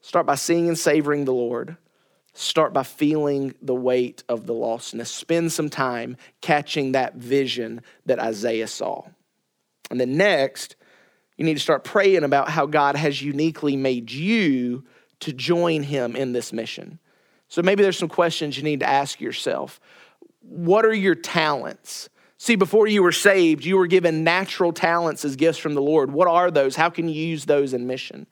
Start 0.00 0.26
by 0.26 0.36
seeing 0.36 0.68
and 0.68 0.78
savoring 0.78 1.24
the 1.24 1.34
Lord. 1.34 1.76
Start 2.32 2.72
by 2.72 2.84
feeling 2.84 3.54
the 3.60 3.74
weight 3.74 4.22
of 4.28 4.46
the 4.46 4.54
lostness. 4.54 5.08
Spend 5.08 5.50
some 5.50 5.68
time 5.68 6.16
catching 6.40 6.92
that 6.92 7.16
vision 7.16 7.82
that 8.06 8.20
Isaiah 8.20 8.68
saw. 8.68 9.02
And 9.90 10.00
then 10.00 10.16
next, 10.16 10.76
you 11.36 11.44
need 11.44 11.54
to 11.54 11.60
start 11.60 11.84
praying 11.84 12.22
about 12.22 12.48
how 12.48 12.66
God 12.66 12.94
has 12.94 13.20
uniquely 13.20 13.76
made 13.76 14.12
you 14.12 14.84
to 15.20 15.32
join 15.32 15.82
him 15.82 16.14
in 16.14 16.32
this 16.32 16.52
mission. 16.52 17.00
So 17.50 17.62
maybe 17.62 17.82
there's 17.82 17.98
some 17.98 18.08
questions 18.08 18.56
you 18.56 18.62
need 18.62 18.80
to 18.80 18.88
ask 18.88 19.20
yourself. 19.20 19.80
What 20.40 20.86
are 20.86 20.94
your 20.94 21.16
talents? 21.16 22.08
See, 22.38 22.54
before 22.54 22.86
you 22.86 23.02
were 23.02 23.12
saved, 23.12 23.64
you 23.64 23.76
were 23.76 23.88
given 23.88 24.24
natural 24.24 24.72
talents 24.72 25.24
as 25.24 25.36
gifts 25.36 25.58
from 25.58 25.74
the 25.74 25.82
Lord. 25.82 26.12
What 26.12 26.28
are 26.28 26.50
those? 26.50 26.76
How 26.76 26.88
can 26.88 27.08
you 27.08 27.22
use 27.26 27.44
those 27.44 27.74
in 27.74 27.86
mission? 27.86 28.26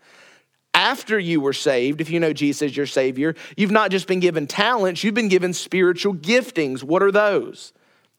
After 0.72 1.18
you 1.18 1.40
were 1.40 1.52
saved, 1.52 2.00
if 2.00 2.08
you 2.08 2.20
know 2.20 2.32
Jesus 2.32 2.62
as 2.62 2.76
your 2.76 2.86
Savior, 2.86 3.34
you've 3.56 3.72
not 3.72 3.90
just 3.90 4.06
been 4.06 4.20
given 4.20 4.46
talents, 4.46 5.02
you've 5.02 5.14
been 5.14 5.28
given 5.28 5.52
spiritual 5.52 6.14
giftings. 6.14 6.84
What 6.84 7.02
are 7.02 7.12
those? 7.12 7.72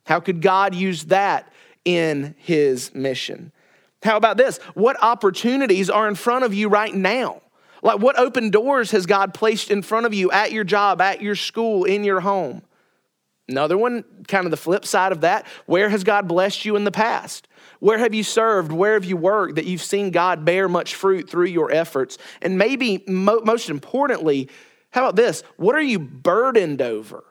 How 0.06 0.20
could 0.20 0.42
God 0.42 0.76
use 0.76 1.06
that 1.06 1.52
in 1.86 2.36
His 2.38 2.94
mission? 2.94 3.54
How 4.04 4.18
about 4.18 4.36
this? 4.36 4.58
What 4.74 5.02
opportunities 5.02 5.90
are 5.90 6.10
in 6.10 6.16
front 6.16 6.44
of 6.44 6.54
you 6.54 6.68
right 6.68 6.94
now? 6.94 7.42
Like, 7.82 8.00
what 8.00 8.20
open 8.20 8.50
doors 8.50 8.92
has 8.92 9.06
God 9.06 9.34
placed 9.34 9.72
in 9.72 9.82
front 9.82 10.06
of 10.06 10.14
you 10.14 10.32
at 10.32 10.52
your 10.52 10.64
job, 10.64 11.02
at 11.02 11.22
your 11.22 11.36
school, 11.36 11.86
in 11.86 12.04
your 12.04 12.20
home? 12.20 12.62
Another 13.48 13.78
one, 13.78 14.04
kind 14.28 14.46
of 14.46 14.52
the 14.52 14.58
flip 14.58 14.86
side 14.86 15.12
of 15.12 15.22
that, 15.22 15.48
where 15.66 15.90
has 15.90 16.04
God 16.04 16.28
blessed 16.28 16.66
you 16.66 16.76
in 16.76 16.84
the 16.84 16.92
past? 16.92 17.48
Where 17.80 17.98
have 17.98 18.14
you 18.14 18.24
served? 18.24 18.72
Where 18.72 18.94
have 18.94 19.06
you 19.06 19.18
worked 19.18 19.56
that 19.56 19.66
you've 19.66 19.82
seen 19.82 20.12
God 20.12 20.46
bear 20.46 20.70
much 20.70 20.96
fruit 20.96 21.30
through 21.30 21.48
your 21.48 21.72
efforts? 21.72 22.18
And 22.42 22.58
maybe 22.58 23.04
mo- 23.08 23.42
most 23.44 23.70
importantly, 23.70 24.50
how 24.92 25.02
about 25.02 25.16
this? 25.16 25.42
What 25.58 25.76
are 25.76 25.82
you 25.82 25.98
burdened 25.98 26.82
over? 26.82 27.24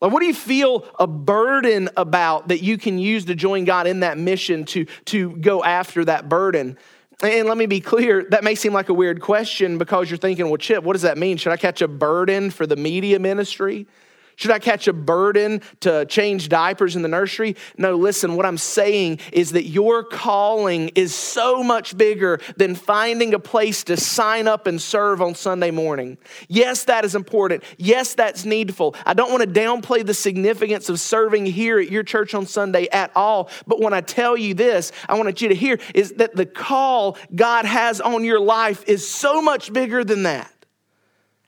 Like, 0.00 0.12
what 0.12 0.20
do 0.20 0.26
you 0.26 0.34
feel 0.34 0.86
a 0.98 1.06
burden 1.06 1.88
about 1.96 2.48
that 2.48 2.62
you 2.62 2.76
can 2.76 2.98
use 2.98 3.24
to 3.26 3.34
join 3.34 3.64
God 3.64 3.86
in 3.86 4.00
that 4.00 4.18
mission 4.18 4.64
to, 4.66 4.86
to 5.06 5.36
go 5.36 5.62
after 5.62 6.04
that 6.04 6.28
burden? 6.28 6.76
And 7.22 7.48
let 7.48 7.56
me 7.56 7.64
be 7.66 7.80
clear, 7.80 8.26
that 8.30 8.44
may 8.44 8.54
seem 8.54 8.74
like 8.74 8.90
a 8.90 8.94
weird 8.94 9.22
question 9.22 9.78
because 9.78 10.10
you're 10.10 10.18
thinking, 10.18 10.48
well, 10.48 10.58
Chip, 10.58 10.84
what 10.84 10.92
does 10.92 11.02
that 11.02 11.16
mean? 11.16 11.38
Should 11.38 11.52
I 11.52 11.56
catch 11.56 11.80
a 11.80 11.88
burden 11.88 12.50
for 12.50 12.66
the 12.66 12.76
media 12.76 13.18
ministry? 13.18 13.86
Should 14.36 14.50
I 14.50 14.58
catch 14.58 14.86
a 14.86 14.92
burden 14.92 15.62
to 15.80 16.04
change 16.04 16.50
diapers 16.50 16.94
in 16.94 17.00
the 17.00 17.08
nursery? 17.08 17.56
No, 17.78 17.96
listen, 17.96 18.36
what 18.36 18.44
I'm 18.44 18.58
saying 18.58 19.20
is 19.32 19.52
that 19.52 19.64
your 19.64 20.04
calling 20.04 20.90
is 20.90 21.14
so 21.14 21.62
much 21.62 21.96
bigger 21.96 22.38
than 22.56 22.74
finding 22.74 23.32
a 23.32 23.38
place 23.38 23.82
to 23.84 23.96
sign 23.96 24.46
up 24.46 24.66
and 24.66 24.80
serve 24.80 25.22
on 25.22 25.34
Sunday 25.34 25.70
morning. 25.70 26.18
Yes, 26.48 26.84
that 26.84 27.04
is 27.06 27.14
important. 27.14 27.64
Yes, 27.78 28.14
that's 28.14 28.44
needful. 28.44 28.94
I 29.06 29.14
don't 29.14 29.30
want 29.30 29.42
to 29.42 29.60
downplay 29.60 30.04
the 30.04 30.14
significance 30.14 30.90
of 30.90 31.00
serving 31.00 31.46
here 31.46 31.78
at 31.78 31.90
your 31.90 32.02
church 32.02 32.34
on 32.34 32.44
Sunday 32.44 32.88
at 32.92 33.10
all. 33.16 33.48
But 33.66 33.80
when 33.80 33.94
I 33.94 34.02
tell 34.02 34.36
you 34.36 34.52
this, 34.52 34.92
I 35.08 35.14
want 35.14 35.40
you 35.40 35.48
to 35.48 35.54
hear 35.54 35.78
is 35.94 36.12
that 36.12 36.36
the 36.36 36.46
call 36.46 37.16
God 37.34 37.64
has 37.64 38.02
on 38.02 38.22
your 38.22 38.40
life 38.40 38.84
is 38.86 39.08
so 39.08 39.40
much 39.40 39.72
bigger 39.72 40.04
than 40.04 40.24
that. 40.24 40.52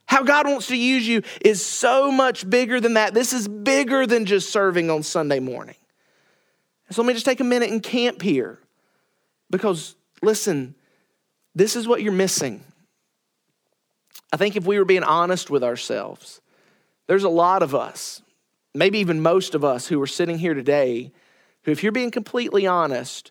How 0.08 0.22
God 0.22 0.46
wants 0.46 0.68
to 0.68 0.76
use 0.76 1.06
you 1.06 1.22
is 1.42 1.64
so 1.64 2.10
much 2.10 2.48
bigger 2.48 2.80
than 2.80 2.94
that. 2.94 3.12
This 3.12 3.34
is 3.34 3.46
bigger 3.46 4.06
than 4.06 4.24
just 4.24 4.50
serving 4.50 4.90
on 4.90 5.02
Sunday 5.02 5.38
morning. 5.38 5.74
So 6.90 7.02
let 7.02 7.08
me 7.08 7.12
just 7.12 7.26
take 7.26 7.40
a 7.40 7.44
minute 7.44 7.70
and 7.70 7.82
camp 7.82 8.22
here 8.22 8.58
because, 9.50 9.96
listen, 10.22 10.74
this 11.54 11.76
is 11.76 11.86
what 11.86 12.02
you're 12.02 12.12
missing. 12.12 12.64
I 14.32 14.38
think 14.38 14.56
if 14.56 14.64
we 14.64 14.78
were 14.78 14.86
being 14.86 15.02
honest 15.02 15.50
with 15.50 15.62
ourselves, 15.62 16.40
there's 17.06 17.24
a 17.24 17.28
lot 17.28 17.62
of 17.62 17.74
us, 17.74 18.22
maybe 18.74 19.00
even 19.00 19.20
most 19.20 19.54
of 19.54 19.62
us 19.62 19.88
who 19.88 20.00
are 20.00 20.06
sitting 20.06 20.38
here 20.38 20.54
today, 20.54 21.12
who, 21.64 21.70
if 21.70 21.82
you're 21.82 21.92
being 21.92 22.10
completely 22.10 22.66
honest, 22.66 23.30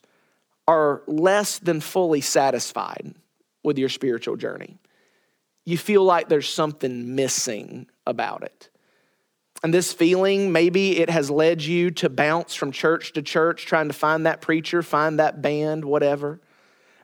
are 0.68 1.02
less 1.08 1.58
than 1.58 1.82
fully 1.82 2.22
satisfied 2.22 3.16
with 3.64 3.80
your 3.80 3.90
spiritual 3.90 4.36
journey 4.36 4.78
you 5.68 5.78
feel 5.78 6.02
like 6.02 6.30
there's 6.30 6.48
something 6.48 7.14
missing 7.14 7.88
about 8.06 8.42
it. 8.42 8.70
And 9.64 9.74
this 9.74 9.92
feeling, 9.92 10.54
maybe 10.54 10.98
it 11.00 11.10
has 11.10 11.30
led 11.30 11.62
you 11.62 11.92
to 11.92 12.08
bounce 12.08 12.56
from 12.56 12.72
church 12.72 13.12
to 13.14 13.22
church, 13.22 13.66
trying 13.66 13.90
to 13.90 13.94
find 13.94 14.26
that 14.26 14.40
preacher, 14.40 14.82
find 14.82 15.20
that 15.20 15.42
band, 15.42 15.84
whatever. 15.84 16.40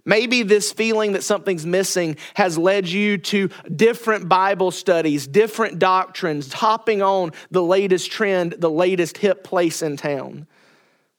Maybe 0.06 0.44
this 0.44 0.72
feeling 0.72 1.12
that 1.12 1.26
something's 1.26 1.66
missing 1.66 2.16
has 2.36 2.58
led 2.58 2.88
you 2.88 3.18
to 3.18 3.50
different 3.76 4.30
Bible 4.30 4.72
studies, 4.72 5.28
different 5.28 5.78
doctrines, 5.78 6.54
hopping 6.54 7.02
on 7.02 7.34
the 7.52 7.64
latest 7.64 8.12
trend, 8.12 8.54
the 8.60 8.72
latest 8.72 9.18
hip 9.18 9.44
place 9.44 9.82
in 9.82 9.98
town. 9.98 10.48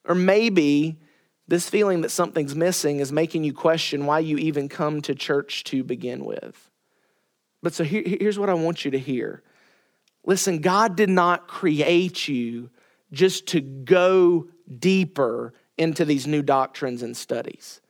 Or 0.06 0.14
maybe 0.14 0.96
this 1.46 1.68
feeling 1.68 2.00
that 2.00 2.10
something's 2.10 2.54
missing 2.54 3.00
is 3.00 3.12
making 3.12 3.44
you 3.44 3.52
question 3.52 4.06
why 4.06 4.20
you 4.20 4.38
even 4.38 4.70
come 4.70 5.02
to 5.02 5.14
church 5.14 5.64
to 5.64 5.84
begin 5.84 6.24
with. 6.24 6.70
But 7.64 7.72
so 7.72 7.82
here, 7.82 8.02
here's 8.04 8.38
what 8.38 8.50
I 8.50 8.54
want 8.54 8.84
you 8.84 8.90
to 8.90 8.98
hear. 8.98 9.42
Listen, 10.26 10.58
God 10.58 10.96
did 10.96 11.08
not 11.08 11.48
create 11.48 12.28
you 12.28 12.68
just 13.10 13.46
to 13.48 13.62
go 13.62 14.48
deeper 14.78 15.54
into 15.78 16.04
these 16.04 16.26
new 16.26 16.42
doctrines 16.42 17.02
and 17.02 17.16
studies. 17.16 17.80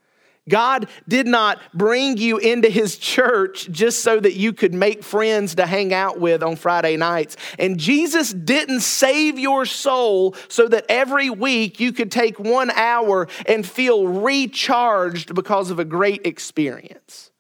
God 0.49 0.89
did 1.09 1.27
not 1.27 1.59
bring 1.73 2.19
you 2.19 2.39
into 2.39 2.71
his 2.71 2.99
church 2.99 3.69
just 3.73 4.03
so 4.03 4.21
that 4.21 4.35
you 4.35 4.53
could 4.53 4.75
make 4.75 5.03
friends 5.03 5.57
to 5.57 5.67
hang 5.67 5.93
out 5.93 6.21
with 6.21 6.45
on 6.45 6.55
Friday 6.55 6.97
nights. 6.97 7.37
And 7.59 7.77
Jesus 7.77 8.33
didn't 8.33 8.81
save 8.81 9.41
your 9.41 9.67
soul 9.67 10.37
so 10.47 10.69
that 10.69 10.85
every 10.89 11.31
week 11.31 11.81
you 11.81 11.93
could 11.93 12.13
take 12.13 12.39
one 12.39 12.71
hour 12.71 13.27
and 13.47 13.67
feel 13.67 14.07
recharged 14.07 15.35
because 15.35 15.71
of 15.71 15.81
a 15.81 15.85
great 15.85 16.25
experience. 16.27 17.33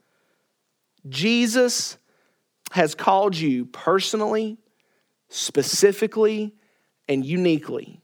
Jesus 1.08 1.98
has 2.74 2.96
called 2.96 3.36
you 3.36 3.66
personally, 3.66 4.58
specifically, 5.28 6.52
and 7.08 7.24
uniquely 7.24 8.02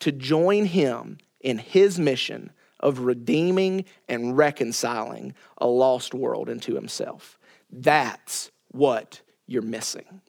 to 0.00 0.12
join 0.12 0.66
him 0.66 1.16
in 1.40 1.56
his 1.56 1.98
mission 1.98 2.52
of 2.78 2.98
redeeming 2.98 3.86
and 4.10 4.36
reconciling 4.36 5.32
a 5.56 5.66
lost 5.66 6.12
world 6.12 6.50
into 6.50 6.74
himself. 6.74 7.38
That's 7.70 8.50
what 8.68 9.22
you're 9.46 9.62
missing 9.62 10.20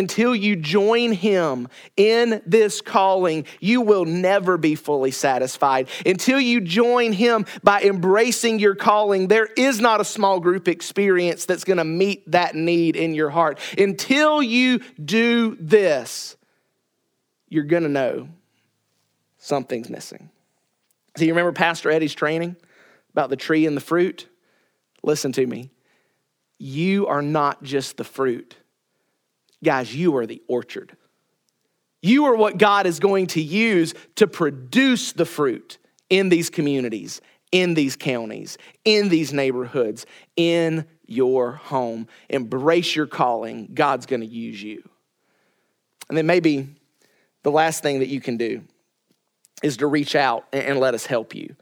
until 0.00 0.34
you 0.34 0.56
join 0.56 1.12
him 1.12 1.68
in 1.94 2.40
this 2.46 2.80
calling, 2.80 3.44
you 3.60 3.82
will 3.82 4.06
never 4.06 4.56
be 4.56 4.74
fully 4.74 5.10
satisfied. 5.10 5.88
Until 6.06 6.40
you 6.40 6.62
join 6.62 7.12
him 7.12 7.44
by 7.62 7.82
embracing 7.82 8.58
your 8.58 8.74
calling, 8.74 9.28
there 9.28 9.44
is 9.58 9.78
not 9.78 10.00
a 10.00 10.04
small 10.04 10.40
group 10.40 10.68
experience 10.68 11.44
that's 11.44 11.64
going 11.64 11.76
to 11.76 11.84
meet 11.84 12.28
that 12.30 12.54
need 12.54 12.96
in 12.96 13.14
your 13.14 13.28
heart. 13.28 13.60
Until 13.76 14.42
you 14.42 14.80
do 15.02 15.54
this, 15.60 16.34
you're 17.50 17.64
going 17.64 17.82
to 17.82 17.90
know 17.90 18.30
something's 19.36 19.90
missing. 19.90 20.30
So, 21.18 21.24
you 21.24 21.32
remember 21.32 21.52
Pastor 21.52 21.90
Eddie's 21.90 22.14
training 22.14 22.56
about 23.12 23.28
the 23.28 23.36
tree 23.36 23.66
and 23.66 23.76
the 23.76 23.82
fruit? 23.82 24.28
Listen 25.02 25.32
to 25.32 25.46
me. 25.46 25.70
You 26.56 27.06
are 27.06 27.22
not 27.22 27.62
just 27.62 27.98
the 27.98 28.04
fruit 28.04 28.56
Guys, 29.62 29.94
you 29.94 30.16
are 30.16 30.26
the 30.26 30.42
orchard. 30.48 30.96
You 32.02 32.24
are 32.26 32.36
what 32.36 32.58
God 32.58 32.86
is 32.86 32.98
going 32.98 33.26
to 33.28 33.42
use 33.42 33.94
to 34.16 34.26
produce 34.26 35.12
the 35.12 35.26
fruit 35.26 35.78
in 36.08 36.28
these 36.28 36.48
communities, 36.48 37.20
in 37.52 37.74
these 37.74 37.96
counties, 37.96 38.56
in 38.84 39.08
these 39.10 39.32
neighborhoods, 39.32 40.06
in 40.36 40.86
your 41.06 41.52
home. 41.52 42.06
Embrace 42.28 42.96
your 42.96 43.06
calling. 43.06 43.68
God's 43.74 44.06
going 44.06 44.20
to 44.20 44.26
use 44.26 44.62
you. 44.62 44.82
And 46.08 46.16
then 46.16 46.26
maybe 46.26 46.68
the 47.42 47.50
last 47.50 47.82
thing 47.82 48.00
that 48.00 48.08
you 48.08 48.20
can 48.20 48.36
do 48.36 48.62
is 49.62 49.76
to 49.78 49.86
reach 49.86 50.16
out 50.16 50.46
and 50.52 50.80
let 50.80 50.94
us 50.94 51.06
help 51.06 51.34
you. 51.34 51.54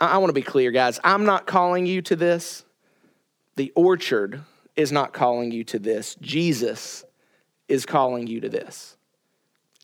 I, 0.00 0.16
want 0.18 0.30
to 0.30 0.34
be 0.34 0.42
clear, 0.42 0.70
guys. 0.70 0.98
I'm 1.04 1.24
not 1.24 1.46
calling 1.46 1.84
you 1.84 2.00
to 2.02 2.16
this. 2.16 2.64
The 3.56 3.72
orchard 3.74 4.42
is 4.80 4.92
not 4.92 5.12
calling 5.12 5.52
you 5.52 5.64
to 5.64 5.78
this. 5.78 6.16
Jesus 6.16 7.04
is 7.68 7.86
calling 7.86 8.26
you 8.26 8.40
to 8.40 8.48
this. 8.48 8.96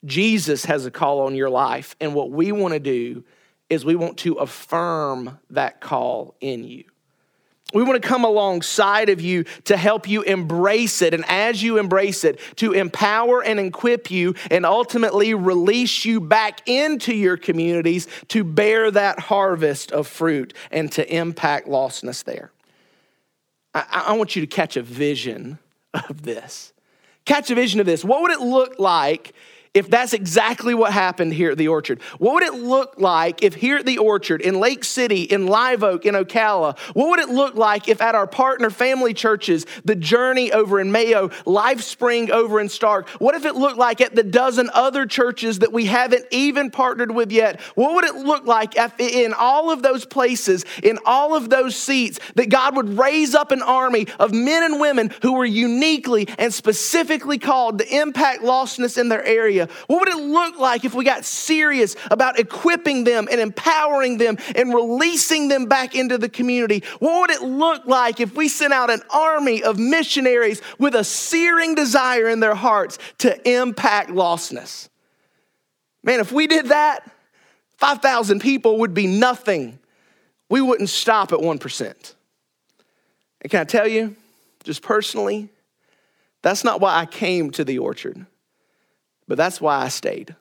Jesus 0.05 0.65
has 0.65 0.87
a 0.87 0.91
call 0.91 1.21
on 1.21 1.35
your 1.35 1.51
life. 1.51 1.97
And 2.01 2.15
what 2.15 2.31
we 2.31 2.53
want 2.53 2.75
to 2.75 2.81
do 2.81 3.25
is 3.69 3.85
we 3.85 3.97
want 3.97 4.19
to 4.19 4.35
affirm 4.35 5.39
that 5.51 5.81
call 5.81 6.37
in 6.41 6.65
you. 6.65 6.85
We 7.75 7.83
want 7.83 8.01
to 8.01 8.09
come 8.09 8.25
alongside 8.25 9.09
of 9.09 9.21
you 9.21 9.45
to 9.65 9.77
help 9.77 10.09
you 10.09 10.23
embrace 10.23 11.03
it. 11.03 11.15
And 11.15 11.25
as 11.27 11.61
you 11.61 11.79
embrace 11.79 12.23
it, 12.23 12.39
to 12.57 12.73
empower 12.73 13.43
and 13.43 13.59
equip 13.59 14.09
you 14.09 14.37
and 14.53 14.65
ultimately 14.65 15.35
release 15.35 16.05
you 16.05 16.21
back 16.21 16.69
into 16.69 17.13
your 17.13 17.37
communities 17.37 18.07
to 18.29 18.45
bear 18.45 18.93
that 18.93 19.19
harvest 19.19 19.91
of 19.91 20.07
fruit 20.07 20.55
and 20.71 20.93
to 20.93 21.13
impact 21.13 21.67
lostness 21.67 22.23
there. 22.23 22.53
I, 23.77 24.05
I 24.09 24.13
want 24.15 24.35
you 24.37 24.41
to 24.41 24.47
catch 24.47 24.77
a 24.77 24.83
vision 24.83 25.59
of 25.93 26.23
this. 26.23 26.73
Catch 27.25 27.51
a 27.51 27.55
vision 27.55 27.81
of 27.81 27.87
this. 27.87 28.05
What 28.05 28.23
would 28.23 28.31
it 28.31 28.41
look 28.41 28.79
like 28.79 29.35
if 29.77 29.91
that's 29.91 30.15
exactly 30.15 30.73
what 30.73 30.91
happened 30.91 31.35
here 31.35 31.51
at 31.51 31.59
the 31.59 31.69
Orchard? 31.69 32.01
What 32.19 32.33
would 32.33 32.43
it 32.45 32.55
look 32.55 32.95
like 32.97 33.43
if 33.43 33.55
here 33.55 33.77
at 33.77 33.85
the 33.85 33.99
Orchard, 33.99 34.41
in 34.41 34.59
Lake 34.59 34.85
City, 34.85 35.25
in 35.25 35.47
Live 35.47 35.85
Oak, 35.85 36.07
in 36.07 36.15
Ocala, 36.15 36.79
what 36.95 37.11
would 37.11 37.21
it 37.21 37.29
look 37.29 37.57
like 37.57 37.87
if 37.87 38.01
at 38.01 38.15
our 38.15 38.27
partner 38.27 38.71
family 38.71 39.13
churches, 39.13 39.67
the 39.85 39.95
Journey 39.95 40.51
over 40.51 40.81
in 40.81 40.91
Mayo, 40.93 41.31
Life 41.45 41.83
Spring 41.83 42.31
over 42.31 42.59
in 42.59 42.69
Starke, 42.69 43.07
what 43.21 43.35
if 43.35 43.45
it 43.45 43.55
looked 43.55 43.77
like 43.77 44.01
at 44.01 44.15
the 44.15 44.23
dozen 44.23 44.71
other 44.73 45.05
churches 45.05 45.59
that 45.59 45.75
we 45.75 45.85
haven't 45.85 46.25
even 46.31 46.71
partnered 46.71 47.11
with 47.11 47.31
yet? 47.31 47.61
What 47.75 47.95
would 47.97 48.05
it 48.05 48.15
look 48.15 48.47
like 48.47 48.79
if 48.79 48.99
in 48.99 49.35
all 49.35 49.71
of 49.71 49.83
those 49.83 50.07
places, 50.07 50.65
in 50.83 50.99
all 51.05 51.37
of 51.37 51.51
those 51.51 51.77
seats, 51.77 52.19
that 52.37 52.49
God 52.49 52.77
would 52.77 52.99
raise 52.99 53.35
up 53.35 53.53
an 53.53 53.61
army 53.61 54.07
of 54.19 54.33
men 54.33 54.63
and 54.63 54.81
women 54.81 55.13
who 55.21 55.35
were 55.35 55.45
uniquely 55.45 56.29
and 56.39 56.55
specifically 56.55 57.37
called 57.39 57.81
to 57.81 57.95
impact 57.95 58.43
lostness 58.43 58.97
in 58.97 59.11
their 59.11 59.23
area? 59.23 59.66
What 59.87 60.01
would 60.01 60.09
it 60.09 60.23
look 60.23 60.59
like 60.59 60.85
if 60.85 60.95
we 60.95 61.05
got 61.05 61.25
serious 61.25 61.97
about 62.11 62.39
equipping 62.39 63.05
them 63.05 63.29
and 63.31 63.41
empowering 63.41 64.19
them 64.19 64.39
and 64.55 64.73
releasing 64.75 65.49
them 65.49 65.67
back 65.67 65.95
into 65.95 66.19
the 66.19 66.29
community? 66.29 66.83
What 66.99 67.21
would 67.21 67.31
it 67.31 67.43
look 67.43 67.87
like 67.87 68.21
if 68.21 68.35
we 68.35 68.49
sent 68.49 68.73
out 68.73 68.91
an 68.91 69.03
army 69.11 69.63
of 69.63 69.79
missionaries 69.79 70.63
with 70.79 70.95
a 70.95 71.05
searing 71.05 71.75
desire 71.75 72.29
in 72.29 72.41
their 72.41 72.55
hearts 72.55 72.99
to 73.19 73.49
impact 73.49 74.11
lostness? 74.11 74.89
Man, 76.03 76.21
if 76.21 76.31
we 76.33 76.47
did 76.47 76.67
that, 76.67 77.11
5,000 77.79 78.41
people 78.41 78.79
would 78.79 78.95
be 78.95 79.07
nothing. 79.07 79.79
We 80.49 80.61
wouldn't 80.61 80.89
stop 80.89 81.33
at 81.33 81.41
1%. 81.41 82.15
And 83.43 83.51
can 83.51 83.61
I 83.61 83.65
tell 83.65 83.87
you, 83.87 84.17
just 84.65 84.83
personally, 84.83 85.49
that's 86.43 86.65
not 86.65 86.81
why 86.81 86.97
I 86.97 87.07
came 87.07 87.51
to 87.53 87.65
the 87.65 87.79
orchard. 87.79 88.25
But 89.29 89.39
that's 89.39 89.61
why 89.61 89.83
I 89.83 89.89
stayed. 89.89 90.35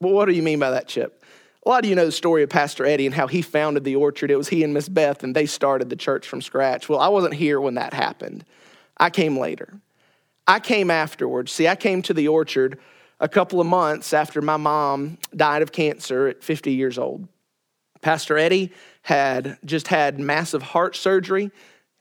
Well, 0.00 0.12
what 0.12 0.26
do 0.26 0.32
you 0.32 0.42
mean 0.42 0.58
by 0.58 0.70
that, 0.70 0.88
Chip? 0.88 1.22
A 1.64 1.68
lot 1.68 1.84
of 1.84 1.90
you 1.90 1.94
know 1.94 2.06
the 2.06 2.12
story 2.12 2.42
of 2.42 2.48
Pastor 2.48 2.86
Eddie 2.86 3.04
and 3.04 3.14
how 3.14 3.26
he 3.26 3.42
founded 3.42 3.84
the 3.84 3.96
orchard. 3.96 4.30
It 4.30 4.36
was 4.36 4.48
he 4.48 4.64
and 4.64 4.72
Miss 4.72 4.88
Beth, 4.88 5.22
and 5.22 5.36
they 5.36 5.44
started 5.44 5.90
the 5.90 5.96
church 5.96 6.26
from 6.26 6.40
scratch. 6.40 6.88
Well, 6.88 7.00
I 7.00 7.08
wasn't 7.08 7.34
here 7.34 7.60
when 7.60 7.74
that 7.74 7.92
happened. 7.92 8.44
I 8.96 9.10
came 9.10 9.36
later. 9.38 9.78
I 10.46 10.58
came 10.58 10.90
afterwards. 10.90 11.52
See, 11.52 11.68
I 11.68 11.76
came 11.76 12.00
to 12.02 12.14
the 12.14 12.28
orchard 12.28 12.78
a 13.20 13.28
couple 13.28 13.60
of 13.60 13.66
months 13.66 14.14
after 14.14 14.40
my 14.40 14.56
mom 14.56 15.18
died 15.36 15.60
of 15.60 15.70
cancer 15.70 16.28
at 16.28 16.42
50 16.42 16.72
years 16.72 16.98
old. 16.98 17.28
Pastor 18.00 18.38
Eddie 18.38 18.72
had 19.02 19.58
just 19.64 19.88
had 19.88 20.18
massive 20.18 20.62
heart 20.62 20.96
surgery 20.96 21.50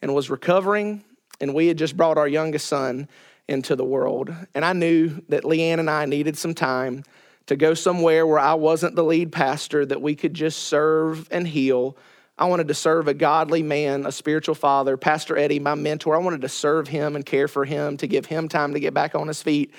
and 0.01 0.15
was 0.15 0.29
recovering, 0.29 1.03
and 1.41 1.53
we 1.53 1.67
had 1.67 1.77
just 1.77 1.97
brought 1.97 2.17
our 2.17 2.27
youngest 2.27 2.67
son 2.67 3.09
into 3.49 3.75
the 3.75 3.83
world. 3.83 4.33
And 4.53 4.63
I 4.63 4.73
knew 4.73 5.21
that 5.29 5.43
Leanne 5.43 5.79
and 5.79 5.89
I 5.89 6.05
needed 6.05 6.37
some 6.37 6.53
time 6.53 7.03
to 7.47 7.55
go 7.55 7.73
somewhere 7.73 8.25
where 8.27 8.39
I 8.39 8.53
wasn't 8.53 8.95
the 8.95 9.03
lead 9.03 9.31
pastor, 9.31 9.85
that 9.87 10.01
we 10.01 10.15
could 10.15 10.35
just 10.35 10.59
serve 10.63 11.27
and 11.31 11.47
heal. 11.47 11.97
I 12.37 12.45
wanted 12.45 12.67
to 12.67 12.75
serve 12.75 13.07
a 13.07 13.13
godly 13.13 13.63
man, 13.63 14.05
a 14.05 14.11
spiritual 14.11 14.53
father, 14.53 14.97
Pastor 14.97 15.35
Eddie, 15.35 15.59
my 15.59 15.73
mentor. 15.73 16.15
I 16.15 16.19
wanted 16.19 16.41
to 16.41 16.49
serve 16.49 16.87
him 16.87 17.15
and 17.15 17.25
care 17.25 17.47
for 17.47 17.65
him, 17.65 17.97
to 17.97 18.07
give 18.07 18.27
him 18.27 18.47
time 18.47 18.73
to 18.73 18.79
get 18.79 18.93
back 18.93 19.15
on 19.15 19.27
his 19.27 19.41
feet. 19.41 19.73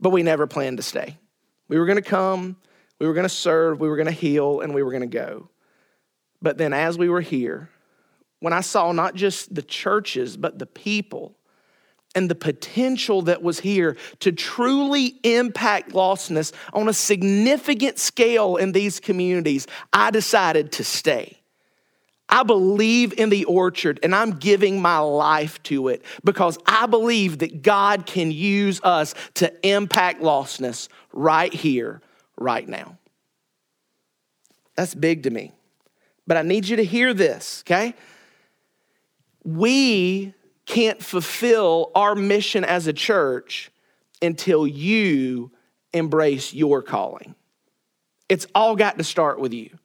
But 0.00 0.10
we 0.10 0.24
never 0.24 0.48
planned 0.48 0.78
to 0.78 0.82
stay. 0.82 1.16
We 1.68 1.78
were 1.78 1.86
going 1.86 1.96
to 1.96 2.02
come, 2.02 2.56
we 2.98 3.06
were 3.06 3.14
going 3.14 3.22
to 3.22 3.28
serve, 3.28 3.80
we 3.80 3.88
were 3.88 3.96
going 3.96 4.06
to 4.06 4.12
heal, 4.12 4.60
and 4.60 4.74
we 4.74 4.82
were 4.82 4.90
going 4.90 5.08
to 5.08 5.18
go. 5.18 5.48
But 6.42 6.58
then 6.58 6.72
as 6.72 6.98
we 6.98 7.08
were 7.08 7.20
here, 7.20 7.70
when 8.40 8.52
I 8.52 8.62
saw 8.62 8.90
not 8.90 9.14
just 9.14 9.54
the 9.54 9.62
churches, 9.62 10.36
but 10.36 10.58
the 10.58 10.66
people, 10.66 11.38
and 12.14 12.30
the 12.30 12.34
potential 12.34 13.22
that 13.22 13.42
was 13.42 13.60
here 13.60 13.96
to 14.20 14.32
truly 14.32 15.18
impact 15.22 15.90
lostness 15.90 16.52
on 16.72 16.88
a 16.88 16.92
significant 16.92 17.98
scale 17.98 18.56
in 18.56 18.72
these 18.72 19.00
communities, 19.00 19.66
I 19.92 20.10
decided 20.10 20.72
to 20.72 20.84
stay. 20.84 21.38
I 22.28 22.44
believe 22.44 23.12
in 23.18 23.28
the 23.28 23.44
orchard 23.44 24.00
and 24.02 24.14
I'm 24.14 24.38
giving 24.38 24.80
my 24.80 24.98
life 24.98 25.62
to 25.64 25.88
it 25.88 26.02
because 26.24 26.58
I 26.64 26.86
believe 26.86 27.40
that 27.40 27.62
God 27.62 28.06
can 28.06 28.30
use 28.30 28.80
us 28.82 29.14
to 29.34 29.52
impact 29.66 30.22
lostness 30.22 30.88
right 31.12 31.52
here, 31.52 32.00
right 32.38 32.66
now. 32.66 32.96
That's 34.76 34.94
big 34.94 35.24
to 35.24 35.30
me. 35.30 35.52
But 36.26 36.38
I 36.38 36.42
need 36.42 36.68
you 36.68 36.76
to 36.76 36.84
hear 36.84 37.12
this, 37.12 37.62
okay? 37.66 37.94
We 39.44 40.32
can't 40.66 41.02
fulfill 41.02 41.90
our 41.94 42.14
mission 42.14 42.64
as 42.64 42.86
a 42.86 42.92
church 42.92 43.70
until 44.20 44.66
you 44.66 45.50
embrace 45.92 46.54
your 46.54 46.82
calling. 46.82 47.34
It's 48.28 48.46
all 48.54 48.76
got 48.76 48.98
to 48.98 49.04
start 49.04 49.40
with 49.40 49.52
you. 49.52 49.78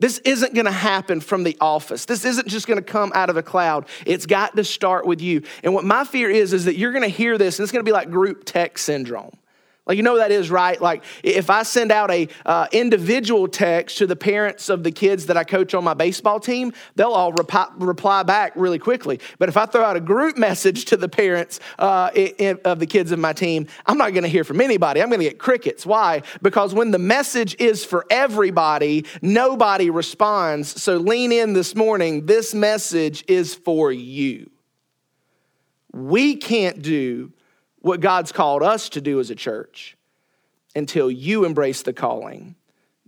This 0.00 0.18
isn't 0.18 0.54
going 0.54 0.66
to 0.66 0.72
happen 0.72 1.20
from 1.20 1.44
the 1.44 1.56
office. 1.60 2.04
This 2.04 2.24
isn't 2.24 2.48
just 2.48 2.66
going 2.66 2.78
to 2.78 2.84
come 2.84 3.12
out 3.14 3.30
of 3.30 3.36
a 3.36 3.42
cloud. 3.42 3.86
It's 4.04 4.26
got 4.26 4.56
to 4.56 4.64
start 4.64 5.06
with 5.06 5.20
you. 5.20 5.42
And 5.62 5.72
what 5.72 5.84
my 5.84 6.04
fear 6.04 6.28
is 6.28 6.52
is 6.52 6.64
that 6.64 6.76
you're 6.76 6.92
going 6.92 7.04
to 7.04 7.08
hear 7.08 7.38
this 7.38 7.58
and 7.58 7.64
it's 7.64 7.72
going 7.72 7.84
to 7.84 7.88
be 7.88 7.92
like 7.92 8.10
group 8.10 8.44
text 8.44 8.84
syndrome. 8.84 9.36
Like, 9.86 9.98
you 9.98 10.02
know 10.02 10.16
that 10.16 10.30
is, 10.30 10.50
right? 10.50 10.80
Like, 10.80 11.04
if 11.22 11.50
I 11.50 11.62
send 11.62 11.92
out 11.92 12.10
a 12.10 12.26
uh, 12.46 12.68
individual 12.72 13.46
text 13.46 13.98
to 13.98 14.06
the 14.06 14.16
parents 14.16 14.70
of 14.70 14.82
the 14.82 14.90
kids 14.90 15.26
that 15.26 15.36
I 15.36 15.44
coach 15.44 15.74
on 15.74 15.84
my 15.84 15.92
baseball 15.92 16.40
team, 16.40 16.72
they'll 16.96 17.12
all 17.12 17.32
reply, 17.32 17.68
reply 17.76 18.22
back 18.22 18.52
really 18.56 18.78
quickly. 18.78 19.20
But 19.38 19.50
if 19.50 19.58
I 19.58 19.66
throw 19.66 19.84
out 19.84 19.96
a 19.96 20.00
group 20.00 20.38
message 20.44 20.86
to 20.86 20.96
the 20.96 21.08
parents 21.08 21.60
uh, 21.78 22.10
of 22.64 22.78
the 22.78 22.86
kids 22.86 23.12
of 23.12 23.18
my 23.18 23.34
team, 23.34 23.66
I'm 23.84 23.98
not 23.98 24.14
going 24.14 24.22
to 24.22 24.28
hear 24.28 24.44
from 24.44 24.62
anybody. 24.62 25.02
I'm 25.02 25.08
going 25.08 25.20
to 25.20 25.28
get 25.28 25.38
crickets. 25.38 25.84
Why? 25.84 26.22
Because 26.40 26.72
when 26.72 26.90
the 26.90 26.98
message 26.98 27.54
is 27.58 27.84
for 27.84 28.06
everybody, 28.08 29.04
nobody 29.20 29.90
responds. 29.90 30.80
So 30.80 30.96
lean 30.96 31.30
in 31.30 31.52
this 31.52 31.74
morning. 31.74 32.24
This 32.24 32.54
message 32.54 33.22
is 33.28 33.54
for 33.54 33.92
you. 33.92 34.50
We 35.92 36.36
can't 36.36 36.80
do 36.80 37.32
what 37.84 38.00
God's 38.00 38.32
called 38.32 38.62
us 38.62 38.88
to 38.88 39.00
do 39.02 39.20
as 39.20 39.28
a 39.28 39.34
church 39.34 39.94
until 40.74 41.10
you 41.10 41.44
embrace 41.44 41.82
the 41.82 41.92
calling 41.92 42.54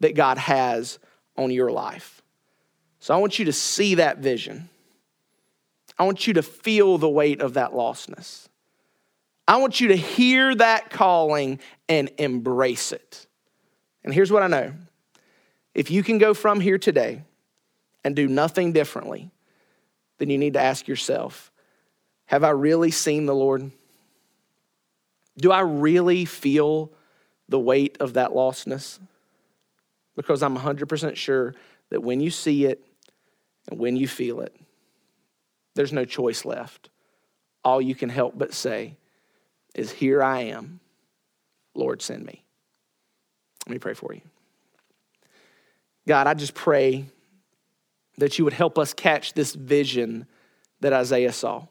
that 0.01 0.15
God 0.15 0.37
has 0.37 0.99
on 1.35 1.51
your 1.51 1.73
life. 1.73 2.21
So 3.01 3.15
I 3.15 3.17
want 3.17 3.39
you 3.39 3.47
to 3.47 3.55
see 3.55 3.95
that 3.95 4.19
vision. 4.19 4.69
I 5.99 6.05
want 6.05 6.27
you 6.27 6.35
to 6.35 6.43
feel 6.43 6.99
the 6.99 7.09
weight 7.09 7.41
of 7.41 7.55
that 7.55 7.73
lostness. 7.73 8.49
I 9.49 9.57
want 9.57 9.81
you 9.81 9.89
to 9.89 9.97
hear 9.97 10.55
that 10.55 10.91
calling 10.91 11.59
and 11.89 12.11
embrace 12.19 12.93
it. 12.93 13.27
And 14.05 14.13
here's 14.13 14.31
what 14.31 14.43
I 14.43 14.47
know 14.47 14.75
if 15.75 15.91
you 15.91 16.03
can 16.03 16.19
go 16.19 16.35
from 16.35 16.61
here 16.61 16.77
today 16.77 17.23
and 18.05 18.15
do 18.15 18.29
nothing 18.29 18.73
differently, 18.73 19.31
then 20.19 20.29
you 20.29 20.37
need 20.37 20.53
to 20.53 20.61
ask 20.61 20.87
yourself 20.87 21.51
Have 22.27 22.45
I 22.45 22.51
really 22.51 22.91
seen 22.91 23.25
the 23.25 23.35
Lord? 23.35 23.71
Do 25.39 25.53
I 25.53 25.61
really 25.61 26.25
feel 26.25 26.93
the 27.49 27.59
weight 27.59 27.97
of 28.01 28.15
that 28.15 28.31
lostness? 28.31 28.99
Because 30.17 30.43
I'm 30.43 30.57
100% 30.57 31.17
sure 31.17 31.55
that 31.91 32.03
when 32.03 32.21
you 32.21 32.31
see 32.31 32.65
it 32.65 32.85
and 33.69 33.79
when 33.79 33.97
you 33.97 34.09
feel 34.09 34.41
it, 34.41 34.57
there's 35.75 35.93
no 35.93 36.05
choice 36.05 36.45
left. 36.45 36.89
All 37.63 37.83
you 37.83 37.95
can 37.95 38.09
help 38.09 38.39
but 38.39 38.55
say 38.55 38.97
is, 39.75 39.93
Here 39.93 40.23
I 40.23 40.43
am. 40.43 40.81
Lord, 41.75 42.01
send 42.01 42.25
me. 42.25 42.43
Let 43.67 43.73
me 43.73 43.79
pray 43.79 43.95
for 43.95 44.15
you. 44.15 44.23
God, 46.09 46.27
I 46.27 46.35
just 46.35 46.55
pray 46.55 47.05
that 48.19 48.39
you 48.39 48.45
would 48.45 48.55
help 48.55 48.79
us 48.79 48.95
catch 48.95 49.35
this 49.35 49.55
vision 49.55 50.27
that 50.81 50.93
Isaiah 50.93 51.33
saw 51.33 51.67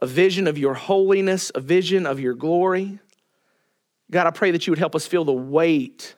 a 0.00 0.06
vision 0.06 0.46
of 0.46 0.58
your 0.58 0.74
holiness, 0.74 1.52
a 1.54 1.60
vision 1.60 2.06
of 2.06 2.20
your 2.20 2.34
glory. 2.34 2.98
God, 4.10 4.26
I 4.26 4.30
pray 4.30 4.50
that 4.50 4.66
you 4.66 4.70
would 4.70 4.78
help 4.78 4.94
us 4.94 5.06
feel 5.06 5.24
the 5.24 5.32
weight 5.32 6.16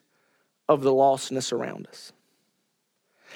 of 0.68 0.82
the 0.82 0.92
lostness 0.92 1.52
around 1.52 1.86
us. 1.86 2.12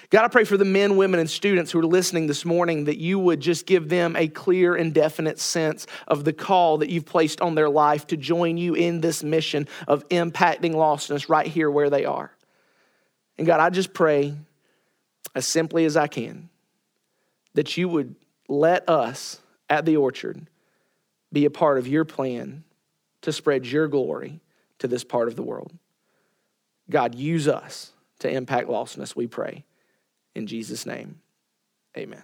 God, 0.08 0.24
I 0.24 0.28
pray 0.28 0.44
for 0.44 0.56
the 0.56 0.64
men, 0.64 0.96
women, 0.96 1.20
and 1.20 1.28
students 1.28 1.70
who 1.70 1.78
are 1.78 1.86
listening 1.86 2.26
this 2.26 2.44
morning 2.44 2.84
that 2.84 2.98
you 2.98 3.18
would 3.18 3.40
just 3.40 3.66
give 3.66 3.88
them 3.88 4.16
a 4.16 4.28
clear 4.28 4.74
and 4.74 4.94
definite 4.94 5.38
sense 5.38 5.86
of 6.08 6.24
the 6.24 6.32
call 6.32 6.78
that 6.78 6.90
you've 6.90 7.06
placed 7.06 7.40
on 7.40 7.54
their 7.54 7.68
life 7.68 8.06
to 8.08 8.16
join 8.16 8.56
you 8.56 8.74
in 8.74 9.00
this 9.00 9.22
mission 9.22 9.68
of 9.86 10.08
impacting 10.08 10.72
lostness 10.72 11.28
right 11.28 11.46
here 11.46 11.70
where 11.70 11.90
they 11.90 12.04
are. 12.04 12.32
And 13.38 13.46
God, 13.46 13.60
I 13.60 13.70
just 13.70 13.92
pray 13.92 14.34
as 15.34 15.46
simply 15.46 15.84
as 15.84 15.96
I 15.96 16.08
can 16.08 16.48
that 17.54 17.76
you 17.76 17.88
would 17.88 18.16
let 18.48 18.88
us 18.88 19.40
at 19.70 19.86
the 19.86 19.96
orchard 19.96 20.48
be 21.32 21.44
a 21.44 21.50
part 21.50 21.78
of 21.78 21.86
your 21.86 22.04
plan 22.04 22.64
to 23.22 23.32
spread 23.32 23.66
your 23.66 23.86
glory 23.88 24.40
to 24.80 24.88
this 24.88 25.04
part 25.04 25.28
of 25.28 25.36
the 25.36 25.42
world. 25.42 25.72
God, 26.90 27.14
use 27.14 27.46
us 27.46 27.92
to 28.18 28.30
impact 28.30 28.68
lostness, 28.68 29.14
we 29.14 29.26
pray. 29.26 29.64
In 30.34 30.46
Jesus' 30.46 30.84
name, 30.84 31.20
amen. 31.96 32.22